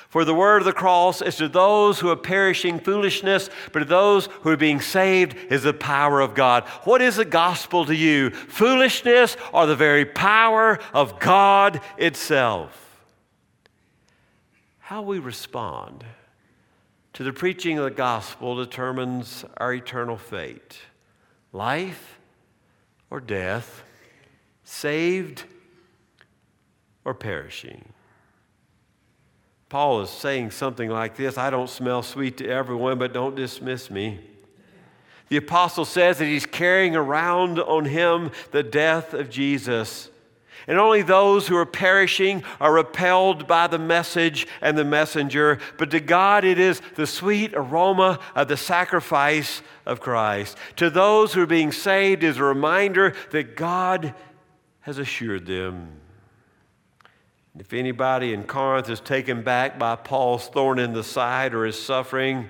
For 0.09 0.25
the 0.25 0.35
word 0.35 0.63
of 0.63 0.65
the 0.65 0.73
cross 0.73 1.23
is 1.23 1.37
to 1.37 1.49
those 1.49 2.01
who 2.01 2.11
are 2.11 2.17
perishing 2.17 2.81
foolishness, 2.81 3.49
but 3.73 3.79
to 3.79 3.85
those 3.85 4.27
who 4.43 4.51
are 4.51 4.57
being 4.57 4.81
saved 4.81 5.37
is 5.49 5.63
the 5.63 5.73
power 5.73 6.21
of 6.21 6.35
God. 6.35 6.65
What 6.83 7.01
is 7.01 7.15
the 7.15 7.25
gospel 7.25 7.85
to 7.87 7.95
you? 7.95 8.31
Foolishness 8.31 9.37
or 9.53 9.67
the 9.67 9.77
very 9.77 10.05
power 10.05 10.81
of 10.93 11.21
God 11.21 11.81
itself? 11.97 13.05
How 14.81 15.01
we 15.01 15.21
respond 15.21 16.05
to 17.13 17.23
the 17.23 17.33
preaching 17.33 17.79
of 17.79 17.85
the 17.85 17.91
gospel 17.93 18.57
determines 18.57 19.45
our 19.59 19.73
eternal 19.73 20.17
fate 20.17 20.81
life 21.53 22.19
or 23.11 23.21
death 23.21 23.85
saved 24.67 25.45
or 27.05 27.15
perishing. 27.15 27.85
Paul 29.69 30.03
is 30.03 30.11
saying 30.11 30.51
something 30.51 30.91
like 30.91 31.17
this 31.17 31.39
I 31.39 31.51
don't 31.51 31.71
smell 31.71 32.03
sweet 32.03 32.37
to 32.39 32.49
everyone, 32.49 32.99
but 32.99 33.15
don't 33.15 33.35
dismiss 33.35 33.91
me. 33.91 34.21
The 35.29 35.39
apostle 35.39 35.85
says 35.85 36.19
that 36.19 36.27
he's 36.27 36.47
carrying 36.47 36.95
around 36.95 37.59
on 37.59 37.85
him 37.85 38.31
the 38.51 38.63
death 38.63 39.15
of 39.15 39.31
Jesus. 39.31 40.11
And 40.69 40.79
only 40.79 41.03
those 41.03 41.47
who 41.47 41.57
are 41.57 41.67
perishing 41.67 42.43
are 42.61 42.73
repelled 42.73 43.47
by 43.47 43.69
the 43.69 43.79
message 43.79 44.49
and 44.61 44.77
the 44.77 44.85
messenger. 44.85 45.59
But 45.79 45.91
to 45.93 46.01
God, 46.01 46.45
it 46.45 46.59
is 46.59 46.81
the 46.97 47.07
sweet 47.07 47.53
aroma 47.55 48.19
of 48.35 48.49
the 48.49 48.57
sacrifice 48.57 49.63
of 49.85 50.01
Christ. 50.01 50.57
To 50.77 50.91
those 50.91 51.33
who 51.33 51.43
are 51.43 51.47
being 51.47 51.73
saved, 51.73 52.25
is 52.25 52.39
a 52.39 52.45
reminder 52.45 53.15
that 53.31 53.57
God 53.57 54.15
has 54.87 54.99
assured 54.99 55.47
them. 55.47 55.89
If 57.59 57.73
anybody 57.73 58.33
in 58.33 58.45
Corinth 58.45 58.89
is 58.89 59.01
taken 59.01 59.43
back 59.43 59.81
by 59.81 59.97
Paul's 59.97 60.47
thorn 60.47 60.79
in 60.79 60.93
the 60.93 61.03
side 61.03 61.55
or 61.55 61.65
his 61.65 61.77
suffering, 61.77 62.47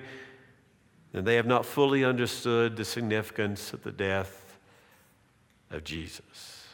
then 1.13 1.23
they 1.25 1.33
have 1.33 1.47
not 1.47 1.65
fully 1.65 2.03
understood 2.05 2.77
the 2.77 2.85
significance 2.85 3.73
of 3.73 3.81
the 3.81 3.91
death 3.91 4.55
of 5.71 5.83
Jesus. 5.83 6.67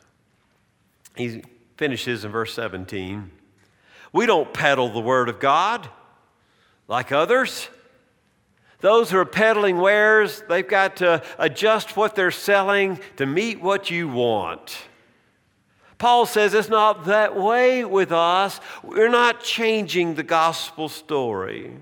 He 1.15 1.43
finishes 1.77 2.25
in 2.25 2.31
verse 2.31 2.53
17. 2.53 3.31
We 4.11 4.25
don't 4.25 4.53
peddle 4.53 4.89
the 4.89 4.99
word 4.99 5.29
of 5.29 5.39
God 5.39 5.87
like 6.89 7.13
others. 7.13 7.69
Those 8.81 9.11
who 9.11 9.17
are 9.17 9.23
peddling 9.23 9.77
wares, 9.77 10.43
they've 10.49 10.67
got 10.67 10.97
to 10.97 11.23
adjust 11.39 11.95
what 11.95 12.15
they're 12.15 12.31
selling 12.31 12.99
to 13.15 13.25
meet 13.25 13.61
what 13.61 13.89
you 13.89 14.09
want. 14.09 14.77
Paul 16.03 16.25
says 16.25 16.53
it's 16.53 16.67
not 16.67 17.05
that 17.05 17.33
way 17.33 17.85
with 17.85 18.11
us. 18.11 18.59
We're 18.83 19.07
not 19.07 19.41
changing 19.41 20.15
the 20.15 20.23
gospel 20.23 20.89
story. 20.89 21.77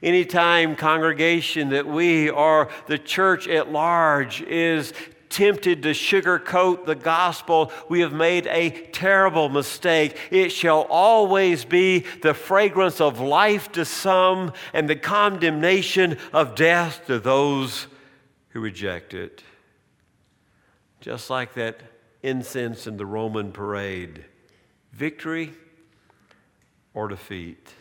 Anytime, 0.00 0.76
congregation, 0.76 1.70
that 1.70 1.84
we 1.84 2.30
or 2.30 2.68
the 2.86 2.98
church 2.98 3.48
at 3.48 3.72
large 3.72 4.40
is 4.42 4.92
tempted 5.30 5.82
to 5.82 5.88
sugarcoat 5.88 6.86
the 6.86 6.94
gospel, 6.94 7.72
we 7.88 7.98
have 8.02 8.12
made 8.12 8.46
a 8.46 8.70
terrible 8.92 9.48
mistake. 9.48 10.16
It 10.30 10.50
shall 10.50 10.82
always 10.82 11.64
be 11.64 12.04
the 12.22 12.34
fragrance 12.34 13.00
of 13.00 13.18
life 13.18 13.72
to 13.72 13.84
some 13.84 14.52
and 14.72 14.88
the 14.88 14.94
condemnation 14.94 16.18
of 16.32 16.54
death 16.54 17.04
to 17.08 17.18
those 17.18 17.88
who 18.50 18.60
reject 18.60 19.12
it. 19.12 19.42
Just 21.00 21.30
like 21.30 21.54
that 21.54 21.80
incense 22.22 22.86
in 22.86 22.96
the 22.96 23.06
Roman 23.06 23.52
parade 23.52 24.24
victory 24.92 25.52
or 26.94 27.08
defeat. 27.08 27.74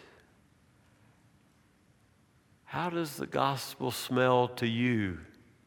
How 2.66 2.90
does 2.90 3.18
the 3.18 3.28
gospel 3.28 3.92
smell 3.92 4.48
to 4.48 4.68
you 4.68 5.20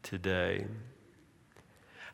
today? 0.02 0.66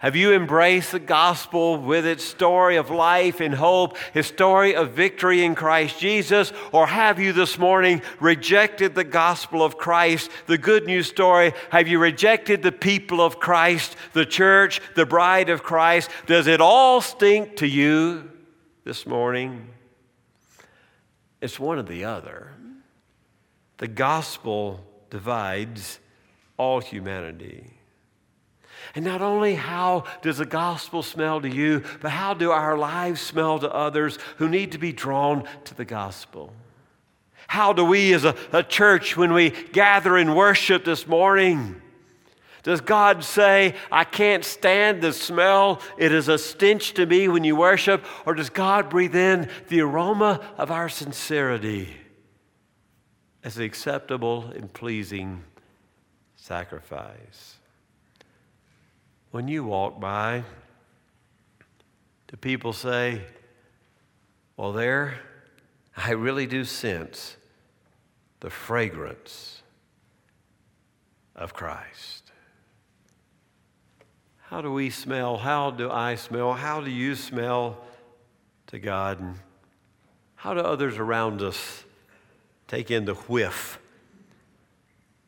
Have 0.00 0.16
you 0.16 0.32
embraced 0.32 0.92
the 0.92 0.98
gospel 0.98 1.76
with 1.76 2.06
its 2.06 2.24
story 2.24 2.76
of 2.76 2.88
life 2.88 3.38
and 3.38 3.54
hope, 3.54 3.98
its 4.14 4.28
story 4.28 4.74
of 4.74 4.92
victory 4.92 5.44
in 5.44 5.54
Christ 5.54 6.00
Jesus? 6.00 6.54
Or 6.72 6.86
have 6.86 7.18
you 7.18 7.34
this 7.34 7.58
morning 7.58 8.00
rejected 8.18 8.94
the 8.94 9.04
gospel 9.04 9.62
of 9.62 9.76
Christ, 9.76 10.30
the 10.46 10.56
good 10.56 10.86
news 10.86 11.06
story? 11.06 11.52
Have 11.68 11.86
you 11.86 11.98
rejected 11.98 12.62
the 12.62 12.72
people 12.72 13.20
of 13.20 13.40
Christ, 13.40 13.94
the 14.14 14.24
church, 14.24 14.80
the 14.94 15.04
bride 15.04 15.50
of 15.50 15.62
Christ? 15.62 16.08
Does 16.24 16.46
it 16.46 16.62
all 16.62 17.02
stink 17.02 17.56
to 17.56 17.66
you 17.66 18.30
this 18.84 19.06
morning? 19.06 19.68
It's 21.42 21.60
one 21.60 21.78
or 21.78 21.82
the 21.82 22.06
other. 22.06 22.54
The 23.76 23.88
gospel 23.88 24.82
divides 25.10 25.98
all 26.56 26.80
humanity. 26.80 27.79
And 28.94 29.04
not 29.04 29.22
only 29.22 29.54
how 29.54 30.04
does 30.22 30.38
the 30.38 30.46
gospel 30.46 31.02
smell 31.02 31.40
to 31.40 31.48
you, 31.48 31.82
but 32.00 32.10
how 32.10 32.34
do 32.34 32.50
our 32.50 32.76
lives 32.76 33.20
smell 33.20 33.58
to 33.58 33.72
others 33.72 34.18
who 34.38 34.48
need 34.48 34.72
to 34.72 34.78
be 34.78 34.92
drawn 34.92 35.44
to 35.64 35.74
the 35.74 35.84
gospel? 35.84 36.52
How 37.46 37.72
do 37.72 37.84
we 37.84 38.12
as 38.12 38.24
a, 38.24 38.36
a 38.52 38.62
church, 38.62 39.16
when 39.16 39.32
we 39.32 39.50
gather 39.50 40.16
in 40.16 40.34
worship 40.34 40.84
this 40.84 41.06
morning, 41.06 41.80
does 42.62 42.80
God 42.80 43.24
say, 43.24 43.74
I 43.90 44.04
can't 44.04 44.44
stand 44.44 45.02
the 45.02 45.12
smell? 45.12 45.80
It 45.96 46.12
is 46.12 46.28
a 46.28 46.38
stench 46.38 46.92
to 46.94 47.06
me 47.06 47.26
when 47.28 47.42
you 47.42 47.56
worship? 47.56 48.04
Or 48.26 48.34
does 48.34 48.50
God 48.50 48.90
breathe 48.90 49.16
in 49.16 49.48
the 49.68 49.80
aroma 49.80 50.40
of 50.58 50.70
our 50.70 50.88
sincerity 50.88 51.88
as 53.42 53.54
the 53.54 53.64
acceptable 53.64 54.52
and 54.54 54.70
pleasing 54.72 55.42
sacrifice? 56.36 57.59
When 59.30 59.46
you 59.46 59.64
walk 59.64 60.00
by, 60.00 60.44
do 62.28 62.36
people 62.36 62.72
say, 62.72 63.22
Well, 64.56 64.72
there, 64.72 65.20
I 65.96 66.12
really 66.12 66.46
do 66.46 66.64
sense 66.64 67.36
the 68.40 68.50
fragrance 68.50 69.62
of 71.36 71.54
Christ? 71.54 72.32
How 74.48 74.60
do 74.60 74.72
we 74.72 74.90
smell? 74.90 75.36
How 75.36 75.70
do 75.70 75.90
I 75.90 76.16
smell? 76.16 76.54
How 76.54 76.80
do 76.80 76.90
you 76.90 77.14
smell 77.14 77.78
to 78.66 78.80
God? 78.80 79.20
And 79.20 79.36
how 80.34 80.54
do 80.54 80.60
others 80.60 80.98
around 80.98 81.40
us 81.40 81.84
take 82.66 82.90
in 82.90 83.04
the 83.04 83.14
whiff 83.14 83.78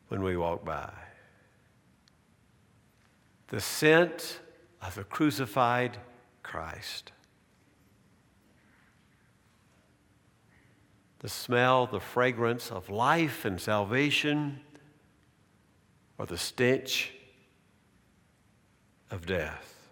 when 0.09 0.23
we 0.23 0.35
walk 0.35 0.65
by? 0.65 0.91
The 3.53 3.61
scent 3.61 4.39
of 4.81 4.95
the 4.95 5.03
crucified 5.03 5.95
Christ. 6.41 7.11
The 11.19 11.29
smell, 11.29 11.85
the 11.85 11.99
fragrance 11.99 12.71
of 12.71 12.89
life 12.89 13.45
and 13.45 13.61
salvation, 13.61 14.59
or 16.17 16.25
the 16.25 16.39
stench 16.39 17.13
of 19.11 19.27
death. 19.27 19.91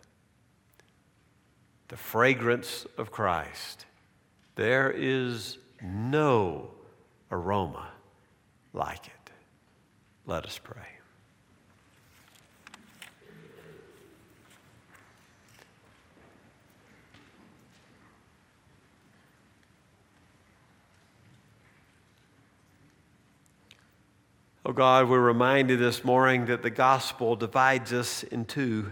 The 1.90 1.98
fragrance 1.98 2.88
of 2.98 3.12
Christ. 3.12 3.86
There 4.56 4.90
is 4.90 5.60
no 5.84 6.72
aroma 7.32 7.90
like 8.74 9.06
it. 9.06 9.32
Let 10.26 10.46
us 10.46 10.58
pray. 10.58 11.01
Oh 24.64 24.74
God, 24.74 25.10
we're 25.10 25.20
reminded 25.20 25.80
this 25.80 26.04
morning 26.04 26.46
that 26.46 26.62
the 26.62 26.70
gospel 26.70 27.36
divides 27.36 27.92
us 27.92 28.22
in 28.22 28.46
two. 28.46 28.92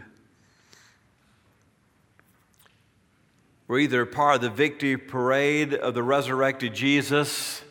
We're 3.68 3.78
either 3.82 4.04
part 4.08 4.38
of 4.38 4.42
the 4.42 4.50
victory 4.50 4.98
parade 4.98 5.76
of 5.76 5.94
the 5.94 6.02
resurrected 6.02 6.74
Jesus, 6.74 7.62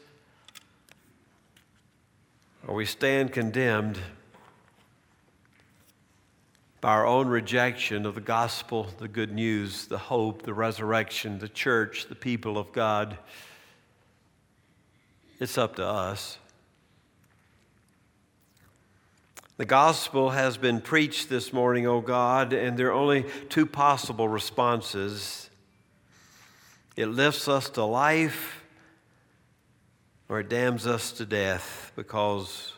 or 2.68 2.76
we 2.76 2.84
stand 2.84 3.32
condemned 3.32 3.98
by 6.80 6.90
our 6.90 7.04
own 7.04 7.26
rejection 7.26 8.06
of 8.06 8.14
the 8.14 8.20
gospel, 8.20 8.86
the 8.98 9.08
good 9.08 9.32
news, 9.32 9.88
the 9.88 9.98
hope, 9.98 10.42
the 10.42 10.54
resurrection, 10.54 11.40
the 11.40 11.48
church, 11.48 12.06
the 12.08 12.14
people 12.14 12.58
of 12.58 12.70
God. 12.70 13.18
It's 15.40 15.58
up 15.58 15.74
to 15.76 15.84
us. 15.84 16.38
The 19.58 19.66
gospel 19.66 20.30
has 20.30 20.56
been 20.56 20.80
preached 20.80 21.28
this 21.28 21.52
morning, 21.52 21.84
O 21.84 22.00
God, 22.00 22.52
and 22.52 22.78
there 22.78 22.90
are 22.90 22.92
only 22.92 23.26
two 23.48 23.66
possible 23.66 24.28
responses 24.28 25.50
it 26.94 27.06
lifts 27.06 27.48
us 27.48 27.68
to 27.70 27.84
life, 27.84 28.62
or 30.28 30.40
it 30.40 30.48
damns 30.48 30.86
us 30.86 31.10
to 31.12 31.26
death 31.26 31.92
because 31.96 32.72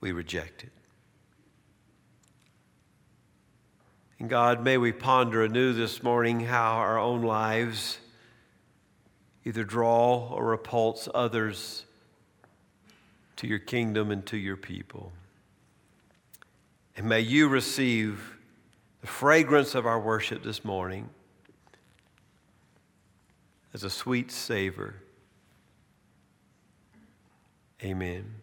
we 0.00 0.12
reject 0.12 0.62
it. 0.62 0.72
And 4.20 4.30
God, 4.30 4.62
may 4.62 4.78
we 4.78 4.92
ponder 4.92 5.44
anew 5.44 5.72
this 5.72 6.00
morning 6.00 6.40
how 6.40 6.74
our 6.74 6.98
own 6.98 7.22
lives 7.22 7.98
either 9.44 9.64
draw 9.64 10.28
or 10.28 10.44
repulse 10.44 11.08
others 11.12 11.86
to 13.36 13.48
your 13.48 13.58
kingdom 13.58 14.12
and 14.12 14.24
to 14.26 14.36
your 14.36 14.56
people. 14.56 15.12
And 16.96 17.08
may 17.08 17.20
you 17.20 17.48
receive 17.48 18.36
the 19.00 19.06
fragrance 19.06 19.74
of 19.74 19.86
our 19.86 19.98
worship 19.98 20.42
this 20.42 20.64
morning 20.64 21.08
as 23.72 23.84
a 23.84 23.90
sweet 23.90 24.30
savor. 24.30 24.96
Amen. 27.82 28.39